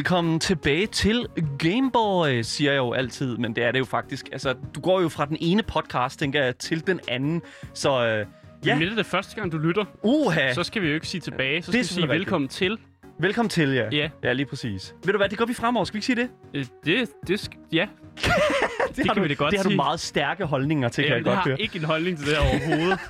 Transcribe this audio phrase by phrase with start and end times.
[0.00, 1.26] Velkommen tilbage til
[1.58, 4.28] Gameboy, siger jeg jo altid, men det er det jo faktisk.
[4.32, 7.42] Altså, du går jo fra den ene podcast, tænker jeg, til den anden.
[7.74, 8.26] Så øh,
[8.66, 8.74] Ja.
[8.74, 9.84] Men det er det første gang, du lytter.
[10.02, 11.62] uha, Så skal vi jo ikke sige tilbage.
[11.62, 12.78] Så Det skal vi sige velkommen til.
[13.20, 13.88] velkommen til, ja.
[13.92, 14.08] Ja.
[14.24, 14.94] Ja, lige præcis.
[15.04, 16.28] Ved du hvad, det gør vi fremover, skal vi ikke sige det?
[16.54, 17.86] Øh, Det, det, sk- ja.
[18.96, 19.76] Det, kan du, vi da godt Det har du sige.
[19.76, 21.60] meget stærke holdninger til, kan Jamen, jeg jeg godt har høre.
[21.60, 22.98] ikke en holdning til det her overhovedet.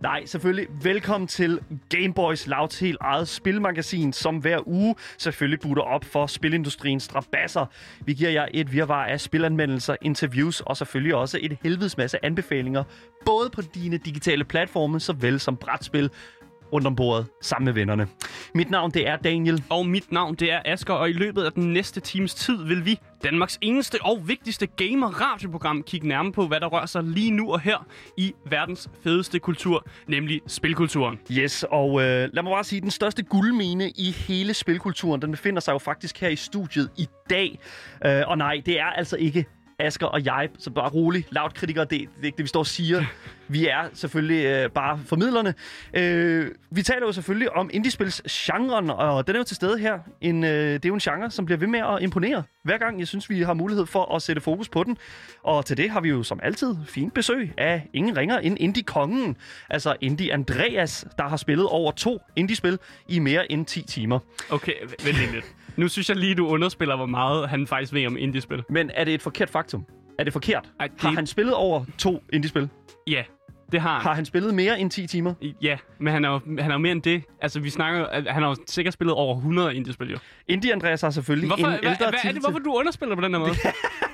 [0.00, 0.66] Nej, selvfølgelig.
[0.82, 7.02] Velkommen til Gameboys Louds helt eget spilmagasin, som hver uge selvfølgelig butter op for spilindustriens
[7.02, 7.66] strabasser.
[8.04, 12.84] Vi giver jer et virvar af spilanmeldelser, interviews og selvfølgelig også et helvedes masse anbefalinger,
[13.26, 16.10] både på dine digitale platforme, såvel som brætspil
[16.72, 18.08] rundt om bordet sammen med vennerne.
[18.54, 19.64] Mit navn det er Daniel.
[19.70, 22.84] og mit navn, det er Asker, og i løbet af den næste times tid vil
[22.84, 27.52] vi, Danmarks eneste og vigtigste gamer-radioprogram, kigge nærmere på, hvad der rører sig lige nu
[27.52, 31.18] og her i verdens fedeste kultur, nemlig spilkulturen.
[31.30, 35.60] Yes, og øh, lad mig bare sige, den største guldmine i hele spilkulturen, den befinder
[35.60, 37.58] sig jo faktisk her i studiet i dag.
[38.06, 39.46] Øh, og nej, det er altså ikke
[39.86, 42.60] Asker og jeg, så bare rolig, lavt kritikere, det, det er ikke det, vi står
[42.60, 43.04] og siger.
[43.48, 45.54] Vi er selvfølgelig øh, bare formidlerne.
[45.94, 49.98] Øh, vi taler jo selvfølgelig om indiespils-genren, og den er jo til stede her.
[50.20, 52.42] En, øh, det er jo en genre, som bliver ved med at imponere.
[52.62, 54.98] Hver gang, jeg synes, vi har mulighed for at sætte fokus på den.
[55.42, 59.36] Og til det har vi jo som altid fint besøg af ingen ringer end Indie-kongen.
[59.70, 64.18] Altså Indie Andreas, der har spillet over to indie-spil i mere end 10 timer.
[64.50, 64.72] Okay,
[65.04, 65.44] vent lige lidt.
[65.76, 68.62] Nu synes jeg lige, du underspiller, hvor meget han faktisk ved om indie-spil.
[68.70, 69.84] Men er det et forkert faktum?
[70.18, 70.70] Er det forkert?
[70.80, 72.68] Ej, det- Har han spillet over to indie-spil?
[73.06, 73.22] Ja,
[73.72, 74.02] det har han.
[74.02, 75.34] Har han spillet mere end 10 timer?
[75.62, 77.22] Ja, men han er, jo, han er jo mere end det.
[77.40, 80.18] Altså, vi snakker han har jo sikkert spillet over 100 indie-spil, jo.
[80.48, 82.34] Indie Andreas har selvfølgelig Hvorfor, en hvad, ældre hvad er titel.
[82.34, 83.54] det, hvorfor du underspiller på den her måde?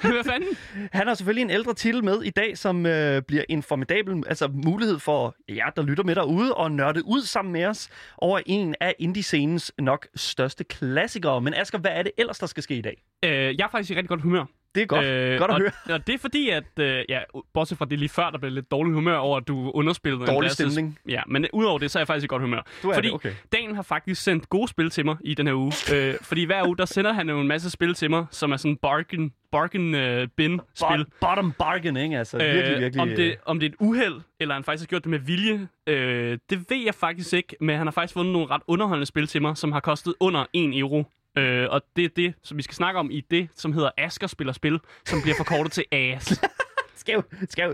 [0.15, 0.49] hvad fanden?
[0.93, 4.49] Han har selvfølgelig en ældre titel med i dag, som øh, bliver en formidabel altså,
[4.49, 7.89] mulighed for jer, der lytter med derude, og nørde ud sammen med os
[8.19, 11.41] over en af indie-scenens nok største klassikere.
[11.41, 13.03] Men Asger, hvad er det ellers, der skal ske i dag?
[13.25, 14.45] Øh, jeg er faktisk i rigtig godt humør.
[14.75, 15.71] Det er godt, øh, godt at og, høre.
[15.95, 16.65] Og det er fordi, at...
[16.81, 17.21] Øh, ja,
[17.55, 20.27] bortset fra det lige før, der blev lidt dårlig humør over, at du underspillede.
[20.27, 20.99] Dårlig stemning.
[21.09, 22.63] Ja, men udover det, så er jeg faktisk i godt humør.
[22.83, 23.33] Du er fordi det, okay.
[23.53, 25.73] Dan har faktisk sendt gode spil til mig i den her uge.
[25.95, 28.57] øh, fordi hver uge, der sender han jo en masse spil til mig, som er
[28.57, 30.87] sådan bargain, bargain uh, bin spil.
[30.87, 32.19] Bot- bottom bargain, ikke?
[32.19, 33.03] Altså, virkelig, virkelig.
[33.03, 35.19] Om øh, det, om det er et uheld, eller han faktisk har gjort det med
[35.19, 37.57] vilje, øh, det ved jeg faktisk ikke.
[37.61, 40.45] Men han har faktisk fundet nogle ret underholdende spil til mig, som har kostet under
[40.53, 41.05] 1 euro.
[41.41, 44.27] Øh, og det er det, som vi skal snakke om i det, som hedder Asker
[44.27, 46.41] spiller spil, som bliver forkortet til AS.
[47.01, 47.23] skal jo,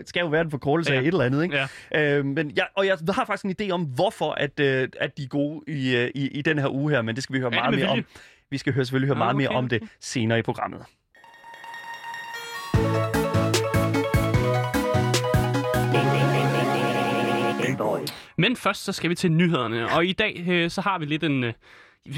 [0.06, 0.98] skal jo være en forkortelse Ja.
[0.98, 1.66] af et eller andet, ikke?
[1.92, 2.18] Ja.
[2.18, 5.22] Øh, men jeg, og jeg har faktisk en idé om, hvorfor at, øh, at de
[5.22, 7.50] er gode i, øh, i, i den her uge her, men det skal vi høre
[7.50, 8.04] meget mere om.
[8.50, 9.58] Vi skal høre, selvfølgelig høre Ah, meget mere okay.
[9.58, 10.82] om det senere i programmet.
[18.38, 21.24] Men først så skal vi til nyhederne, og i dag øh, så har vi lidt
[21.24, 21.44] en...
[21.44, 21.52] Øh,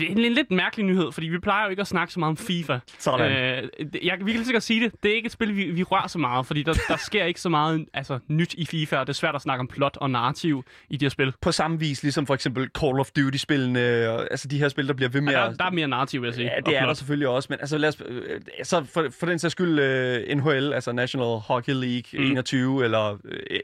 [0.09, 2.37] en, en lidt mærkelig nyhed, fordi vi plejer jo ikke at snakke så meget om
[2.37, 2.79] FIFA.
[2.99, 3.33] Sådan.
[3.33, 3.69] Øh,
[4.03, 4.93] jeg, vi kan lige godt sige det.
[5.03, 7.41] Det er ikke et spil, vi, vi rører så meget, fordi der, der sker ikke
[7.41, 10.11] så meget altså, nyt i FIFA, og det er svært at snakke om plot og
[10.11, 11.33] narrativ i de her spil.
[11.41, 14.95] På samme vis, ligesom for eksempel Call of Duty-spillene, og, altså de her spil, der
[14.95, 16.45] bliver ved med Ja, der, der er mere narrativ, vil jeg sige.
[16.45, 16.97] Ja, det er der plot.
[16.97, 20.73] selvfølgelig også, men altså lad os, øh, så for, for den sags skyld uh, NHL,
[20.73, 22.31] altså National Hockey League mm.
[22.31, 23.19] 21, eller uh,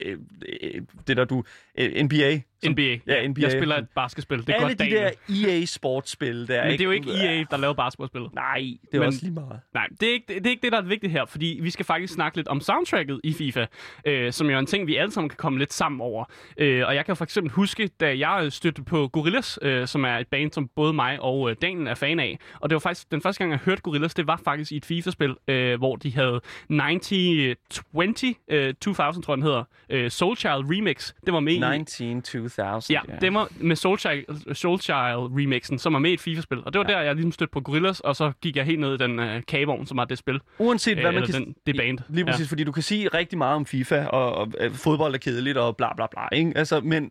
[0.07, 1.37] uh, det der du,
[1.81, 2.41] uh, NBA.
[2.71, 2.83] NBA.
[3.07, 3.41] Ja, NBA.
[3.43, 4.39] Jeg spiller et basketspil.
[4.39, 5.13] Det er Alle godt de dagen.
[5.39, 8.23] der EA-sportsspil, der Men det er jo ikke EA, der laver basketballspil.
[8.35, 9.61] Nej, det er Men- også lige meget.
[9.75, 11.85] Nej, det er, ikke, det er ikke det, der er vigtigt her, fordi vi skal
[11.85, 13.67] faktisk snakke lidt om soundtracket i FIFA,
[14.07, 16.25] øh, som jo er en ting, vi alle sammen kan komme lidt sammen over.
[16.59, 20.17] Øh, og jeg kan for eksempel huske, da jeg stødte på Gorillaz, øh, som er
[20.19, 22.39] et band, som både mig og øh, Daniel er fan af.
[22.61, 24.85] Og det var faktisk den første gang, jeg hørte Gorillaz, det var faktisk i et
[24.85, 30.53] FIFA-spil, øh, hvor de havde 9020, øh, 2000 tror jeg den hedder, øh, Soul Child
[30.53, 31.13] Remix.
[31.27, 31.59] Det var med i...
[31.59, 32.23] 19
[32.57, 32.99] 2000.
[33.09, 36.59] Ja, det var med Soul Child, Soul Child remixen, som var med i et FIFA-spil.
[36.65, 36.95] Og det var ja.
[36.97, 39.43] der, jeg ligesom stødte på Gorillaz, og så gik jeg helt ned i den øh,
[39.49, 40.41] kagevogn, som var det spil.
[40.59, 41.35] Uanset hvad Øh, man kan...
[41.35, 41.99] den- det band.
[42.09, 42.51] Lige præcis, ja.
[42.51, 45.77] fordi du kan sige rigtig meget om FIFA, og, og øh, fodbold er kedeligt, og
[45.77, 46.53] bla bla bla, ikke?
[46.57, 47.11] Altså, men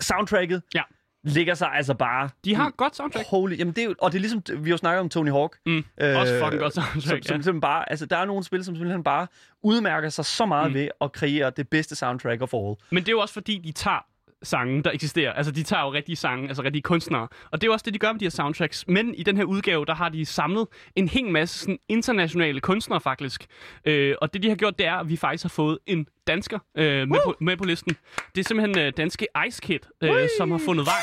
[0.00, 0.82] soundtracket Ja.
[1.24, 2.28] ligger sig altså bare...
[2.44, 3.26] De har et godt soundtrack.
[3.28, 5.56] Holy, jamen det er og det er ligesom, vi har jo snakket om Tony Hawk.
[5.66, 5.84] Mm.
[6.00, 7.22] Også fucking godt soundtrack, Som, som ja.
[7.22, 9.26] simpelthen bare, altså der er nogle spil, som simpelthen bare
[9.62, 10.70] udmærker sig så meget Mm.
[10.70, 10.74] mm.
[10.80, 12.74] ved at kreere det bedste soundtrack of all.
[12.90, 14.04] Men det er jo også fordi, de tager
[14.44, 15.32] sange, der eksisterer.
[15.32, 17.28] Altså, de tager jo rigtige sange, altså rigtige kunstnere.
[17.50, 18.88] Og det er jo også det, de gør med de her soundtracks.
[18.88, 23.00] Men i den her udgave, der har de samlet en hel masse sådan, internationale kunstnere,
[23.00, 23.46] faktisk.
[23.84, 26.58] Øh, og det, de har gjort, det er, at vi faktisk har fået en dansker
[26.76, 27.96] øh, med, på, med på listen.
[28.34, 30.94] Det er simpelthen øh, danske Ice Kid, øh, som har fundet vej.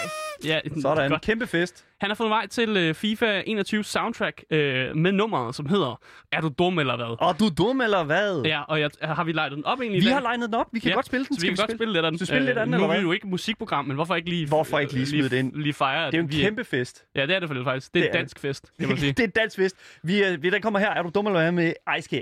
[0.46, 1.10] Ja, Sådan.
[1.10, 1.22] godt.
[1.22, 1.86] Kæmpe fest.
[2.02, 6.00] Han har fundet vej til øh, FIFA 21 soundtrack øh, med nummeret, som hedder
[6.32, 7.16] Er du dum eller hvad?
[7.20, 8.42] Og du er dum, eller hvad?
[8.46, 10.02] Ja, og jeg, har vi lejet den op egentlig?
[10.04, 10.68] Vi har legnet den op.
[10.74, 11.36] Vi kan Ja, godt spille den.
[11.36, 12.20] Så vi kan godt spille lidt af den.
[12.20, 14.48] Vi spille lidt af den, nu er vi jo ikke musikprogram, men hvorfor ikke lige...
[14.48, 15.56] Hvorfor ikke lige smide det ind?
[15.56, 17.06] Lige fejre, Det er jo en vi kæmpe fest.
[17.16, 17.94] Ja, det er det for faktisk.
[17.94, 19.12] Det er Det en er dansk fest, kan man sige.
[19.12, 19.76] det er en dansk fest.
[20.04, 20.90] Vi, øh, vi, den kommer her.
[20.90, 22.22] Er du dum, eller hvad med Ice Kid?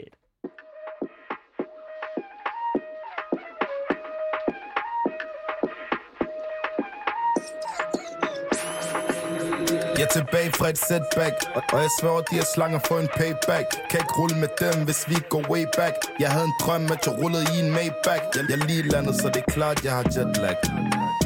[10.00, 13.68] Jeg er tilbage fra et setback Og jeg sværger, de her slanger for en payback.
[13.90, 15.96] Kan ikke rulle med dem, hvis vi går way back.
[16.20, 19.28] Jeg havde en drøm, at jeg rullede i en Maybach Jeg, jeg lige landet, så
[19.34, 20.58] det er klart, jeg har jetlag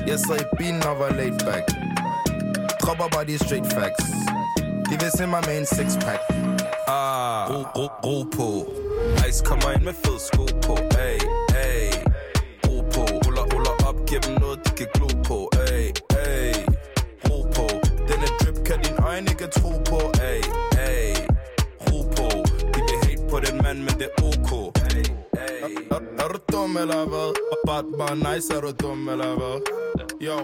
[0.10, 1.66] Jeg sad i bilen og var laid back.
[2.82, 4.06] Dropper bare de straight facts.
[4.90, 6.22] De vil se mig med en six pack
[6.88, 8.48] Ah, ro, ro, ro på
[9.30, 10.74] Ice kommer ind med fed sko på
[11.08, 11.18] Ay,
[11.66, 11.88] ay
[12.66, 14.43] Ro på, ruller, ruller op Giv dem
[19.44, 20.12] kan tro på.
[20.22, 20.42] Ay,
[20.88, 21.16] ay
[21.88, 22.28] Ro på.
[22.74, 24.78] De vil hate på den mand, men det er ok.
[24.96, 25.04] Ay,
[25.38, 27.34] ay Er, er du dum eller hvad?
[27.68, 29.58] Bare, bare nice, er du dum eller hvad?
[30.22, 30.38] Yo,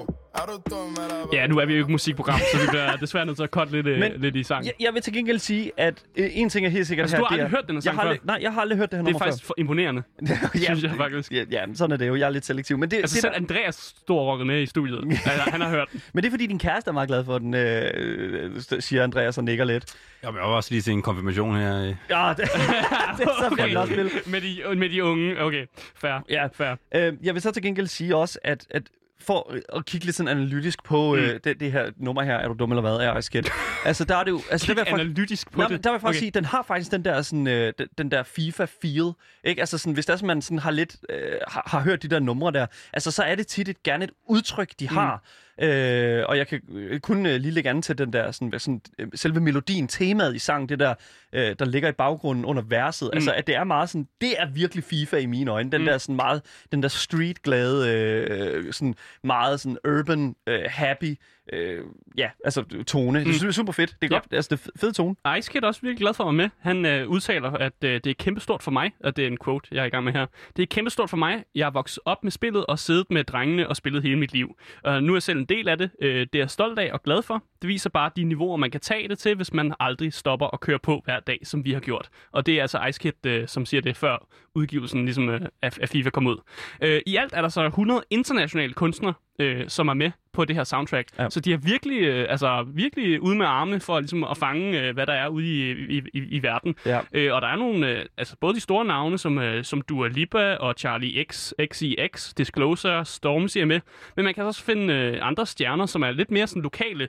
[1.34, 3.50] Ja, nu er vi jo ikke et musikprogram, så vi bliver desværre nødt til at
[3.50, 4.66] cutte lidt, Men, Men- lidt i sang.
[4.66, 7.22] Jeg, jeg vil til gengæld sige, at øh, en ting er helt sikkert Altså, her.
[7.22, 8.26] du har aldrig er, hørt den her jeg sang har aldrig, før?
[8.26, 10.36] Nej, jeg har aldrig hørt det her det er faktisk imponerende, før.
[10.64, 11.32] synes jeg faktisk.
[11.32, 12.16] Ja, ja, sådan er det jo.
[12.16, 12.78] Jeg er lidt selektiv.
[12.78, 14.98] Men det, Altså det selv der, Andreas står rocket med i studiet.
[15.12, 16.02] altså, han har hørt den.
[16.14, 19.38] Men det er fordi, din kæreste er meget glad for den, øh, øh, siger Andreas
[19.38, 19.86] og nikker lidt.
[20.24, 21.82] Jeg vil også lige til en konfirmation her.
[21.82, 21.96] øh.
[22.10, 22.38] Ja, det,
[23.18, 23.76] det er så okay.
[23.76, 23.94] også
[24.26, 25.42] med, de, med de unge.
[25.42, 25.66] Okay,
[25.96, 26.24] fair.
[26.30, 26.48] Ja.
[26.54, 26.76] fair.
[26.96, 28.84] Øh, jeg vil så til gengæld sige også, at, at
[29.22, 31.22] for at kigge lidt sådan analytisk på mm.
[31.22, 33.44] øh, det, det her nummer her, er du dum eller hvad, er Kid.
[33.86, 34.42] altså, der er det jo...
[34.52, 35.84] Altså, der vil jeg faktisk, Analytisk på Nå, det.
[35.84, 36.20] der vil jeg faktisk okay.
[36.20, 39.14] sige, den har faktisk den der, sådan, øh, den, den der FIFA-feel.
[39.44, 39.60] Ikke?
[39.60, 42.08] Altså, sådan, hvis der er sådan, man sådan har lidt øh, har, har hørt de
[42.08, 45.24] der numre der, altså, så er det tit et, gerne et udtryk, de har.
[45.62, 48.82] Øh, og jeg kan øh, kun øh, lige lægge an til den der, sådan, sådan,
[49.00, 50.94] øh, selve melodien, temaet i sangen, det der,
[51.34, 53.10] øh, der ligger i baggrunden under verset.
[53.14, 53.18] Mm.
[53.18, 55.72] Altså, at det er meget sådan, det er virkelig FIFA i mine øjne.
[55.72, 55.86] Den Mm.
[55.86, 56.42] der sådan meget,
[56.72, 61.16] den der street-glade, øh, sådan meget sådan urban, øh, happy,
[61.54, 61.84] øh,
[62.18, 63.26] ja, altså tone.
[63.26, 63.90] Det er super fedt.
[64.02, 64.20] Det er Ja.
[64.20, 65.16] godt, altså det er fed- fed tone.
[65.40, 66.50] Ice Kid er også virkelig glad for at være med.
[66.60, 69.68] Han øh, udtaler, at øh, det er kæmpestort for mig, og det er en quote,
[69.72, 70.26] jeg er i gang med her.
[70.56, 71.44] Det er kæmpestort for mig.
[71.56, 74.56] Jeg er vokset op med spillet og siddet med drengene og spillet hele mit liv.
[74.84, 75.90] Og nu er jeg selv en del af det.
[76.02, 77.44] Øh, det er jeg stolt af og glad for.
[77.62, 80.60] Det viser bare de niveauer, man kan tage det til, hvis man aldrig stopper og
[80.60, 82.10] kører på hver dag, som vi har gjort.
[82.32, 85.78] Og det er altså Ice Kid, øh, som siger det før udgivelsen ligesom, øh, af,
[85.82, 86.38] af FIFA kom ud.
[86.82, 90.56] Øh, I alt er der så 100 internationale kunstnere, øh, som er med på det
[90.56, 91.08] her soundtrack.
[91.20, 91.30] Ja.
[91.30, 94.94] Så de er virkelig, øh, altså, virkelig ude med armene for ligesom, at fange, øh,
[94.94, 96.76] hvad der er ude i, i, i, i verden.
[96.86, 97.00] Ja.
[97.14, 100.08] Øh, og der er nogle, øh, altså både de store navne, som, øh, som Dua
[100.08, 103.80] Lipa og Charlie X, XCX, Disclosure, Stormzy er med.
[104.16, 107.08] Men man kan også finde øh, andre stjerner, som er lidt mere sådan lokale,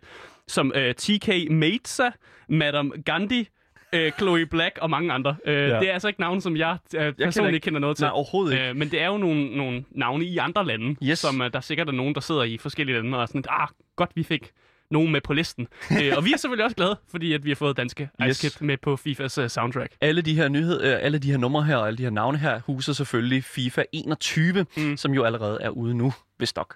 [0.49, 2.11] som øh, TK Maitza,
[2.49, 3.49] Madame Gandhi,
[3.93, 5.37] øh, Chloe Black og mange andre.
[5.45, 5.81] Øh, Ja.
[5.81, 8.05] Det er altså ikke navne, som jeg, øh, personligt ikke- kender noget til.
[8.05, 8.69] Nej, overhovedet ikke.
[8.69, 11.19] Øh, men det er jo nogle, nogle navne i andre lande, Yes.
[11.19, 13.69] som øh, der sikkert er nogen, der sidder i forskellige lande og er sådan, ah,
[13.97, 14.51] godt vi fik
[14.91, 15.69] nogen med på listen.
[16.03, 18.31] øh, og vi er selvfølgelig også glade, fordi at vi har fået danske Yes.
[18.45, 19.93] Ice Kid med på FIFAs uh, soundtrack.
[20.01, 22.39] Alle de her nyheder, øh, alle de her numre her og alle de her navne
[22.39, 24.97] her huser selvfølgelig FIFA 21, mm.
[24.97, 26.75] som jo allerede er ude nu ved stok.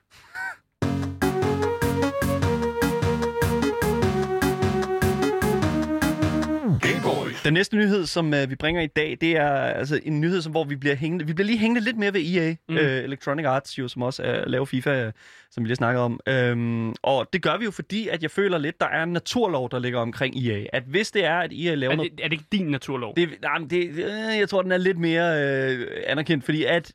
[7.45, 10.53] Den næste nyhed, som øh, vi bringer i dag, det er altså en nyhed, som,
[10.53, 12.77] hvor vi bliver, hængende, vi bliver lige hængende lidt mere ved EA, mm.
[12.77, 15.13] øh, Electronic Arts, jo, som også er laver FIFA, øh,
[15.51, 16.21] som vi lige snakkede om.
[16.29, 19.71] Øhm, og det gør vi jo, fordi at jeg føler lidt, der er en naturlov,
[19.71, 20.65] der ligger omkring EA.
[20.73, 22.13] At hvis det er, at EA laver Er noget...
[22.13, 23.17] det, er det ikke din naturlov?
[23.17, 26.93] Det, nej, men det, øh, jeg tror, den er lidt mere øh, anerkendt, fordi at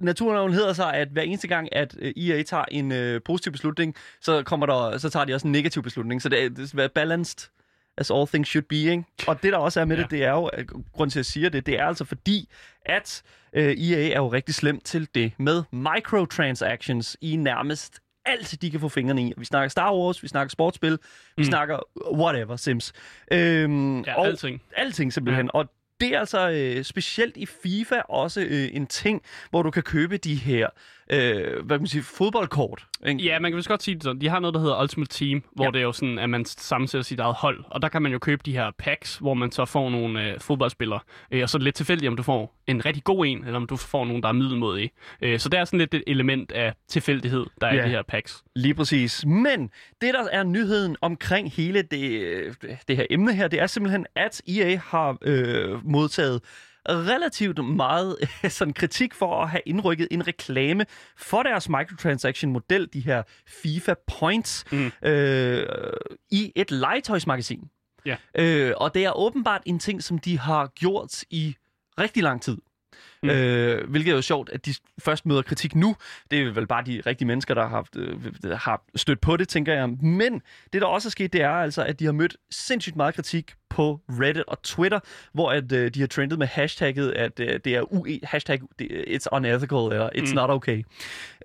[0.00, 3.94] naturloven hedder sig, at hver eneste gang, at øh, EA tager en øh, positiv beslutning,
[4.20, 6.22] så, kommer der, så tager de også en negativ beslutning.
[6.22, 7.50] Så det, er- det skal være balanced
[8.00, 9.04] as all things should be, ikke?
[9.26, 10.02] Og det, der også er med ja.
[10.02, 12.48] Det, det er jo, at grunden til, at jeg siger det, det er altså fordi,
[12.86, 18.70] at øh, EA er jo rigtig slemt til det med microtransactions i nærmest alt, de
[18.70, 19.32] kan få fingrene i.
[19.36, 20.98] Vi snakker Star Wars, vi snakker sportsspil, vi
[21.38, 21.44] Mm.
[21.44, 21.78] snakker
[22.14, 22.92] whatever, Sims.
[23.32, 24.62] Øhm, Ja, alting.
[24.76, 25.46] Alting simpelthen.
[25.54, 25.58] Ja.
[25.58, 25.66] Og
[26.00, 30.16] det er altså øh, specielt i FIFA også øh, en ting, hvor du kan købe
[30.16, 30.68] de her
[31.12, 32.86] øh, hvad kan man sige, fodboldkort.
[33.06, 33.22] Ikke?
[33.22, 34.20] Ja, man kan vist godt sige det sådan.
[34.20, 35.70] De har noget, der hedder Ultimate Team, hvor Ja.
[35.70, 37.64] det er jo sådan, at man sammensætter sit eget hold.
[37.70, 40.40] Og der kan man jo købe de her packs, hvor man så får nogle øh,
[40.40, 41.00] fodboldspillere.
[41.30, 43.56] Øh, og så er det lidt tilfældigt, om du får en rigtig god en, eller
[43.56, 44.90] om du får nogen, der er middelmodige.
[45.22, 47.82] Øh, så det er sådan lidt et element af tilfældighed, der er Ja.
[47.82, 48.42] i de her packs.
[48.56, 49.26] Lige præcis.
[49.26, 52.54] Men det, der er nyheden omkring hele det, øh,
[52.88, 56.40] det her emne her, det er simpelthen, at EA har øh, modtaget
[56.88, 58.16] relativt meget
[58.48, 64.64] sådan kritik for at have indrykket en reklame for deres microtransaction-model, de her FIFA Points,
[64.72, 64.92] mm.
[65.02, 65.66] øh,
[66.30, 67.70] i et legetøjsmagasin.
[68.06, 68.16] Ja.
[68.34, 71.56] Øh, og det er åbenbart en ting, som de har gjort i
[71.98, 72.58] rigtig lang tid.
[73.22, 73.30] Mm.
[73.30, 75.96] Øh, hvilket er jo sjovt, at de først møder kritik nu.
[76.30, 79.48] Det er vel bare de rigtige mennesker, der har, haft, øh, har stødt på det,
[79.48, 79.88] tænker jeg.
[79.88, 83.14] Men det, der også er sket, det er altså, at de har mødt sindssygt meget
[83.14, 85.00] kritik på Reddit og Twitter,
[85.32, 89.26] hvor at, øh, de har trendet med hashtagget, at øh, det er UE, hashtag it's
[89.32, 90.34] unethical, eller it's mm.
[90.34, 90.82] not okay.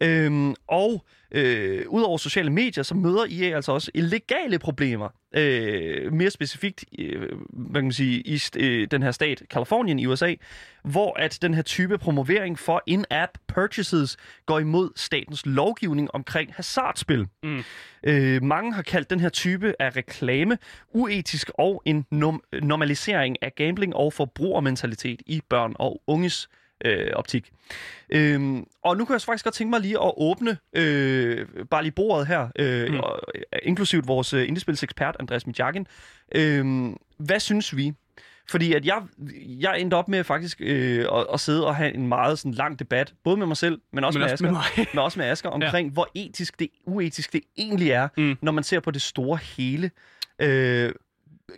[0.02, 5.10] Øhm, og øh, udover sociale medier, så møder EA altså også illegale problemer.
[5.36, 10.06] Øh, mere specifikt, øh, hvad kan man sige, i øh, den her stat, Kalifornien i
[10.06, 10.36] USA,
[10.84, 17.28] hvor at den her type promovering for in-app purchases går imod statens lovgivning omkring hasardspil.
[17.44, 17.64] Mm.
[18.04, 20.58] Øh, mange har kaldt den her type af reklame
[20.94, 26.50] uetisk og en nom- normalisering af gambling og forbrugermentalitet i børn og unges
[26.86, 27.52] øh, optik.
[28.10, 31.92] Øhm, og nu kan jeg faktisk godt tænke mig lige at åbne øh, bare lige
[31.92, 33.00] bordet her, øh, mm.
[33.00, 33.20] og,
[33.64, 35.88] inklusivt vores øh, indiespilsekspert Andreas Mitjakin.
[36.36, 36.86] Øh,
[37.18, 37.94] hvad synes vi?
[38.50, 39.02] Fordi at jeg,
[39.60, 42.80] jeg endte op med faktisk øh, at, at sidde og have en meget sådan, lang
[42.80, 45.28] debat, både med mig selv, men også, men med, også Asger, med, men også med
[45.28, 45.94] Asger, omkring ja.
[45.94, 48.38] hvor etisk det uetisk det egentlig er, mm.
[48.42, 49.92] når man ser på det store hele.
[50.40, 50.94] Øh,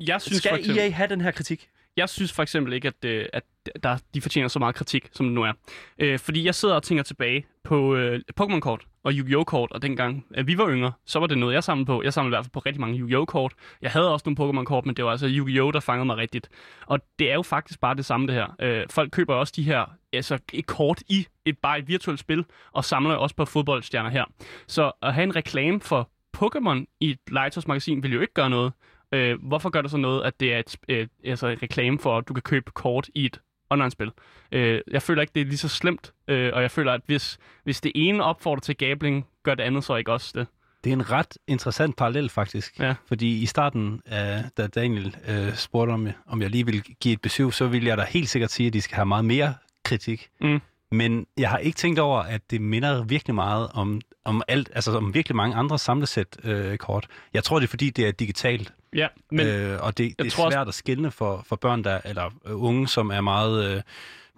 [0.08, 0.80] jeg synes skal eksempel...
[0.80, 1.70] EA have den her kritik?
[1.98, 3.44] Jeg synes for eksempel ikke, at, øh, at
[3.84, 5.54] der, de fortjener så meget kritik, som det nu er.
[6.00, 9.46] Øh, fordi jeg sidder og tænker tilbage på øh, Pokémon-kort og Yu-Gi-Oh!
[9.46, 12.04] kort, og dengang at vi var yngre, så var det noget, jeg samlede på.
[12.04, 13.26] Jeg samlede i hvert fald på rigtig mange Yu-Gi-Oh!
[13.26, 13.54] kort.
[13.82, 15.74] Jeg havde også nogle Pokémon-kort, men det var altså Yu-Gi-Oh!
[15.74, 16.50] der fangede mig rigtigt.
[16.86, 18.56] Og det er jo faktisk bare det samme, det her.
[18.60, 22.46] Øh, folk køber også de her altså et kort i et bare et virtuelt spil,
[22.72, 24.26] og samler også på fodboldstjerner her.
[24.68, 28.74] Så at have en reklame for Pokémon i et legetøjsmagasin vil jo ikke gøre noget.
[29.12, 32.00] Øh, hvorfor gør det så noget, at det er et, et, øh, altså et reklame
[32.00, 34.12] for, at du kan købe kort i et online-spil?
[34.52, 37.38] Øh, jeg føler ikke, det er lige så slemt, øh, og jeg føler, at hvis,
[37.64, 40.48] hvis det ene opfordrer til gambling, gør det andet så ikke også det.
[40.84, 42.80] Det er en ret interessant parallel, faktisk.
[42.80, 42.96] Ja.
[43.08, 47.22] Fordi i starten, af, da Daniel øh, spurgte om, om jeg lige ville give et
[47.22, 50.30] besøg, så ville jeg da helt sikkert sige, at de skal have meget mere kritik.
[50.42, 50.62] Mm.
[50.92, 54.92] Men jeg har ikke tænkt over, at det minder virkelig meget om, om alt, altså
[54.98, 57.08] om virkelig mange andre samlesæt øh, kort.
[57.34, 58.74] Jeg tror, det er fordi, det er digitalt.
[58.94, 62.00] Ja, men øh, og det, det er svært også- at skille for, for børn, der,
[62.06, 63.82] eller øh, unge, som er meget øh,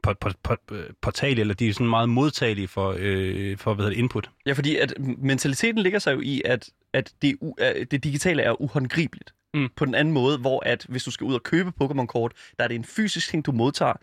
[0.04, 0.56] på, på, på,
[1.02, 4.30] portalige, eller de er sådan meget modtagelige for, øh, for hvad hedder det, input.
[4.46, 8.62] Ja, fordi at mentaliteten ligger sig jo i, at, at det, u- det digitale er
[8.62, 9.34] uhåndgribeligt.
[9.54, 9.70] Mm.
[9.76, 12.68] På den anden måde, hvor at hvis du skal ud og købe Pokémon-kort, der er
[12.68, 13.94] det en fysisk ting, du modtager,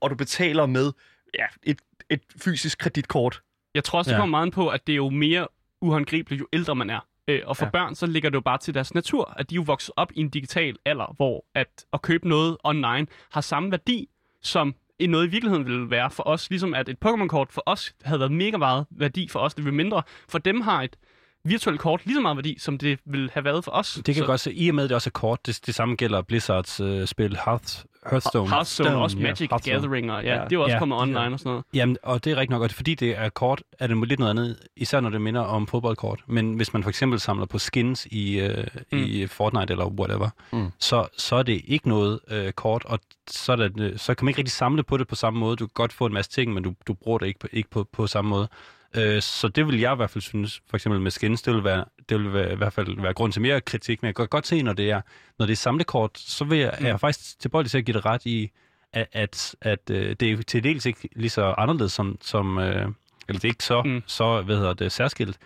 [0.00, 0.92] og du betaler med
[1.38, 1.78] ja, et,
[2.10, 3.40] et fysisk kreditkort.
[3.74, 4.20] Jeg tror også, det Ja.
[4.20, 5.48] kommer meget an på, at det er jo mere
[5.80, 7.00] uhåndgribeligt, jo ældre man er.
[7.28, 7.70] Øh, og for Ja.
[7.70, 10.12] børn, så ligger det jo bare til deres natur, at de er jo vokset op
[10.14, 14.08] i en digital alder, hvor at, at købe noget online har samme værdi,
[14.42, 16.50] som i noget i virkeligheden ville være for os.
[16.50, 19.72] Ligesom at et Pokémon-kort for os havde været mega meget værdi for os, det vil
[19.74, 20.02] mindre.
[20.28, 20.96] For dem har et
[21.44, 23.94] virtuelt kort lige så meget værdi, som det ville have været for os.
[23.94, 25.74] Det kan så, godt se, i og med, at det også er kort, det, det
[25.74, 28.48] samme gælder Blizzards øh, spil Hearth, Hearthstone.
[28.50, 29.74] Hearthstone, også ja, Magic Hearthstone.
[29.76, 30.44] Gathering, og ja, Ja.
[30.44, 31.64] det er jo også Ja, kommet online her- og sådan noget.
[31.74, 34.20] Jamen, og det er rigtigt nok, og det- fordi det er kort, er det lidt
[34.20, 36.20] noget andet, især når det minder om fodboldkort.
[36.26, 38.98] Men hvis man for eksempel samler på skins i, øh, mm.
[38.98, 40.70] i Fortnite eller whatever, Mm.
[40.80, 42.98] så, så er det ikke noget øh, kort, og
[43.30, 45.56] så, er det, så kan man ikke rigtig samle på det på samme måde.
[45.56, 47.70] Du kan godt få en masse ting, men du, du bruger det ikke på, ikke
[47.70, 48.48] på, på samme måde.
[48.96, 51.64] Øh, så det vil jeg i hvert fald synes, for eksempel med skins, det vil,
[51.64, 54.28] være, det vil være, i hvert fald være grund til mere kritik, men jeg kan
[54.28, 55.00] godt se, når det er,
[55.38, 58.06] når det er samlekort, så vil jeg, er jeg faktisk tilbøjelig til at give det
[58.06, 58.50] ret i,
[58.92, 62.88] at, at, at øh, det er til dels ikke lige så anderledes som, som øh,
[63.28, 63.90] eller det er ikke så, mm.
[63.90, 64.02] Mm.
[64.06, 65.38] så hvad hedder det, særskilt,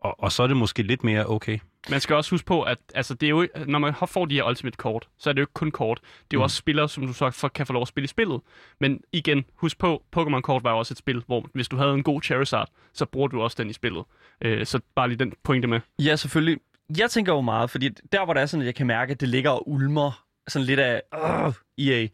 [0.00, 1.58] og, og så er det måske lidt mere okay.
[1.90, 4.42] Man skal også huske på, at altså, det er jo, når man får de her
[4.42, 5.98] Ultimate-kort, så er det jo ikke kun kort.
[6.00, 6.40] Det er jo Mm.
[6.40, 6.42] mm.
[6.42, 8.40] også spillere, som du så for, kan få lov at spille i spillet.
[8.80, 12.02] Men igen, husk på, Pokémon-kort var jo også et spil, hvor hvis du havde en
[12.02, 14.04] god Charizard, så bruger du også den i spillet.
[14.42, 15.80] Øh, så bare lige den pointe med.
[15.98, 16.58] Ja, selvfølgelig.
[16.98, 19.20] Jeg tænker jo meget, fordi der, hvor det er sådan, at jeg kan mærke, at
[19.20, 21.52] det ligger og ulmer sådan lidt af øh,
[21.88, 22.06] EA,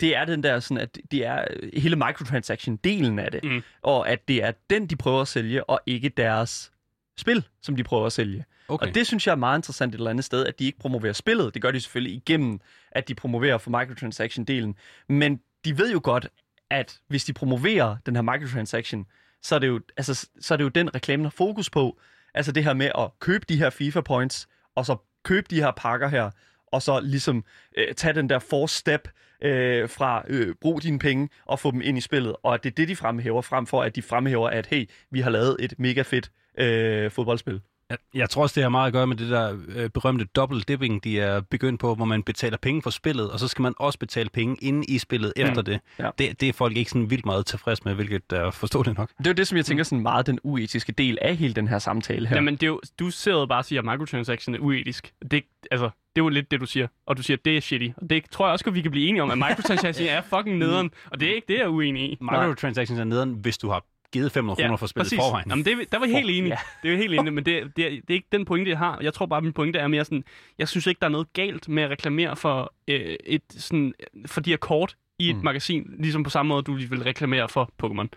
[0.00, 1.44] det er den der sådan, at det er
[1.76, 3.44] hele microtransaction-delen af det.
[3.44, 3.62] Mm.
[3.82, 6.72] Og at det er den, de prøver at sælge, og ikke deres
[7.20, 8.44] spil, som de prøver at sælge.
[8.68, 8.86] Okay.
[8.86, 11.12] Og det synes jeg er meget interessant et eller andet sted, at de ikke promoverer
[11.12, 11.54] spillet.
[11.54, 12.60] Det gør de selvfølgelig igennem,
[12.92, 14.74] at de promoverer for microtransaction-delen.
[15.08, 16.28] Men de ved jo godt,
[16.70, 19.06] at hvis de promoverer den her microtransaction,
[19.42, 22.00] så er det jo, altså, så er det jo den reklamen har fokus på.
[22.34, 25.70] Altså det her med at købe de her FIFA points, og så købe de her
[25.70, 26.30] pakker her,
[26.66, 27.44] og så ligesom
[27.76, 29.08] øh, tage den der force step
[29.42, 32.36] øh, fra øh, brug dine penge og få dem ind i spillet.
[32.42, 35.20] Og at det er det, de fremhæver, frem for at de fremhæver, at hey, vi
[35.20, 37.60] har lavet et mega fedt øh, fodboldspil.
[37.90, 40.60] Jeg, jeg tror også, det har meget at gøre med det der øh, berømte double
[40.60, 43.74] dipping, de er begyndt på, hvor man betaler penge for spillet, og så skal man
[43.78, 45.80] også betale penge inde i spillet efter det.
[45.98, 46.10] Ja.
[46.18, 46.40] det.
[46.40, 49.10] Det er folk ikke sådan vildt meget tilfreds med, hvilket er forståeligt nok.
[49.18, 51.68] Det er jo det, som jeg tænker sådan meget den uetiske del af hele den
[51.68, 52.36] her samtale her.
[52.36, 55.12] Jamen, det er jo, du sidder bare og siger, at microtransaction er uetisk.
[55.30, 56.86] Det, altså, det er jo lidt det, du siger.
[57.06, 57.88] Og du siger, at det er shitty.
[57.96, 60.58] Og det tror jeg også, at vi kan blive enige om, at microtransaction er fucking
[60.58, 60.90] nederen.
[61.10, 62.18] Og det er ikke det, jeg er uenig i.
[62.20, 65.18] Microtransactions er nederen, hvis du har givet 500 kroner for spillet præcis.
[65.18, 65.48] forvejen.
[65.50, 66.48] Jamen, det, er- der var jeg helt enig.
[66.48, 66.58] Ja.
[66.82, 68.78] Det er jo helt enig, men det, det, er, det er ikke den pointe, jeg
[68.78, 68.98] har.
[69.02, 70.24] Jeg tror bare, min pointe er mere sådan,
[70.58, 73.94] jeg synes ikke, der er noget galt med at reklamere for, øh, et, sådan,
[74.26, 75.44] for de her kort i et Mm.
[75.44, 78.08] magasin, ligesom på samme måde, du vil reklamere for Pokémon.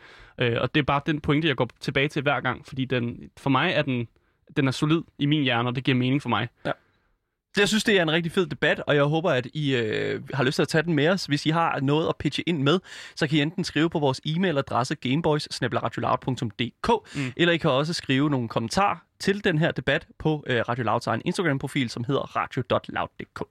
[0.46, 3.30] Øh, og det er bare den pointe, jeg går tilbage til hver gang, fordi den,
[3.38, 4.08] for mig er den,
[4.58, 6.48] den er solid i min hjerne, og det giver mening for mig.
[6.66, 6.74] Så
[7.58, 10.44] jeg synes, det er en rigtig fed debat, og jeg håber, at I øh, har
[10.44, 11.26] lyst til at tage den med os.
[11.26, 12.80] Hvis I har noget at pitche ind med,
[13.16, 15.48] så kan I enten skrive på vores e-mailadresse gameboys
[17.16, 17.32] mm.
[17.38, 21.08] eller I kan også skrive nogle kommentarer til den her debat på øh, Radio Louds
[21.08, 23.44] egen Instagram-profil, som hedder radio.loud.dk.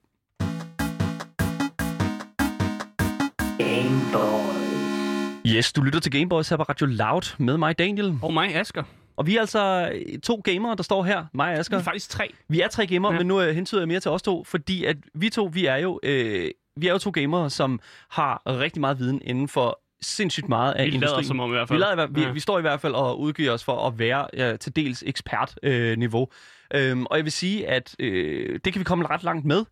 [5.46, 8.18] Yes, du lytter til Gameboys her på Radio Loud med mig, Daniel.
[8.22, 8.82] Og mig, Asger.
[9.20, 11.24] Og vi er altså to gamere, der står her.
[11.34, 11.78] Mig og Vi Asger.
[11.78, 12.30] er faktisk tre.
[12.48, 13.18] Vi er tre gamere, ja.
[13.18, 15.76] Men nu øh, hentyder jeg mere til os to, fordi at vi to, vi er
[15.76, 20.48] jo, øh, vi er jo to gamere, som har rigtig meget viden inden for sindssygt
[20.48, 21.24] meget af Vi lader industrien.
[21.24, 21.80] som om i hvert Vi, fald.
[21.80, 22.30] lader, i hvert- vi, Ja.
[22.30, 25.74] vi står i hvert fald og udgiver os for at være ja, til dels ekspertniveau.
[25.74, 26.28] Øh, niveau.
[26.74, 29.64] øhm, og jeg vil sige, at øh, det kan vi komme ret langt med.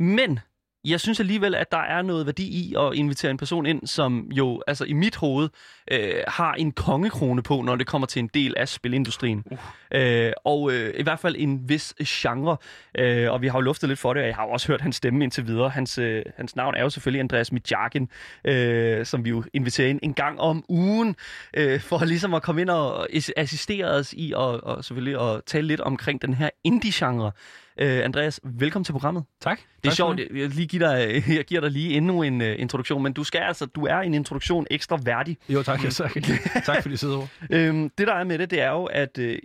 [0.00, 0.38] Men
[0.84, 4.28] jeg synes alligevel, at der er noget værdi i at invitere en person ind, som
[4.32, 5.48] jo altså i mit hoved
[5.90, 9.44] øh, har en kongekrone på, når det kommer til en del af spilindustrien.
[9.50, 9.58] Uh.
[9.94, 12.56] Øh, og øh, i hvert fald en vis genre.
[12.98, 14.80] Øh, og vi har jo luftet lidt for det, og jeg har jo også hørt
[14.80, 15.68] hans stemme indtil videre.
[15.70, 18.08] Hans, øh, hans navn er jo selvfølgelig Andreas Midjakin,
[18.44, 21.16] øh, som vi jo inviterer ind en gang om ugen,
[21.56, 25.40] øh, for ligesom at komme ind og is- assistere os i, og, og selvfølgelig at
[25.46, 27.32] tale lidt omkring den her indie-genre.
[27.80, 29.24] Øh, Andreas, velkommen til programmet.
[29.40, 29.58] Tak.
[29.58, 32.46] Det er tak sjovt, jeg, lige giver dig, jeg giver dig lige endnu en uh,
[32.58, 35.36] introduktion, men du skal altså, du er en introduktion ekstra værdig.
[35.48, 35.79] Jo, tak.
[35.84, 36.64] Ja, tak.
[36.64, 37.28] tak for de ord.
[37.50, 39.38] Øhm, det der er med det, det er jo, at øh,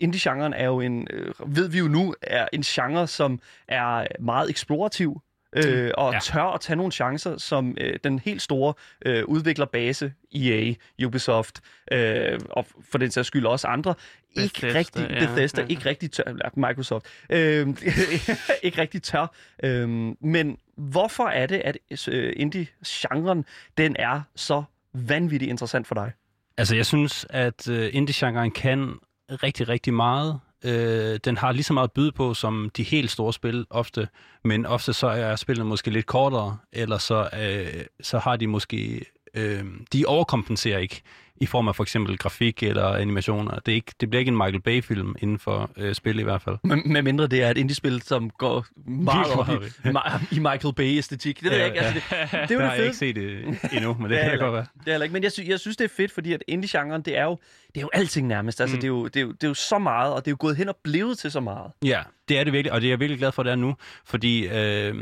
[0.00, 4.50] indie-genren er jo en, øh, ved vi jo nu, er en genre, som er meget
[4.50, 5.22] eksplorativ,
[5.56, 6.18] øh, og ja.
[6.22, 8.74] Tør at tage nogle chancer, som øh, den helt store
[9.06, 10.74] øh, udviklerbase, EA,
[11.06, 11.60] Ubisoft,
[11.92, 13.94] øh, og for den sags skyld også andre,
[14.36, 15.66] ikke Bethesda, rigtig, ja, Bethesda, ja.
[15.66, 17.68] ikke rigtig tør, Microsoft, øh,
[18.62, 19.34] ikke rigtig tør.
[19.62, 19.88] Øh,
[20.20, 23.44] men hvorfor er det, at øh, indie-genren,
[23.78, 24.62] den er så
[24.94, 26.12] vanvittigt interessant for dig?
[26.56, 28.94] Altså, jeg synes, at øh, indie-genren kan
[29.30, 30.40] rigtig, rigtig meget.
[30.64, 34.08] Øh, den har lige så meget at byde på som de helt store spil ofte,
[34.44, 39.04] men ofte så er spillene måske lidt kortere, eller så, øh, så har de måske...
[39.34, 41.02] Øh, de overkompenserer ikke
[41.40, 43.58] i form af for eksempel grafik eller animationer.
[43.58, 46.42] Det, er ikke, det bliver ikke en Michael Bay-film inden for uh, spil i hvert
[46.42, 46.56] fald.
[46.64, 50.74] Med, med mindre det er et indie-spil, som går meget op i, ma- i Michael
[50.74, 51.40] Bay-æstetik.
[51.42, 51.80] Det ved jeg ikke.
[51.80, 52.86] Altså, det, det er jo der det har jeg fede.
[52.86, 54.66] ikke set det endnu, men det Det er kan heller godt være.
[54.86, 55.12] Det er ikke.
[55.12, 57.38] Men jeg, sy- jeg synes, det er fedt, fordi at indie-genren, det er jo,
[57.74, 58.60] det er jo alting nærmest.
[58.60, 58.80] Altså, Mm.
[58.80, 60.36] det, er jo, det, er jo, det er jo så meget, og det er jo
[60.40, 61.72] gået hen og blevet til så meget.
[61.84, 63.56] Ja, det er det virkelig, og det er jeg virkelig glad for, at det er
[63.56, 64.94] nu, fordi øh, øh,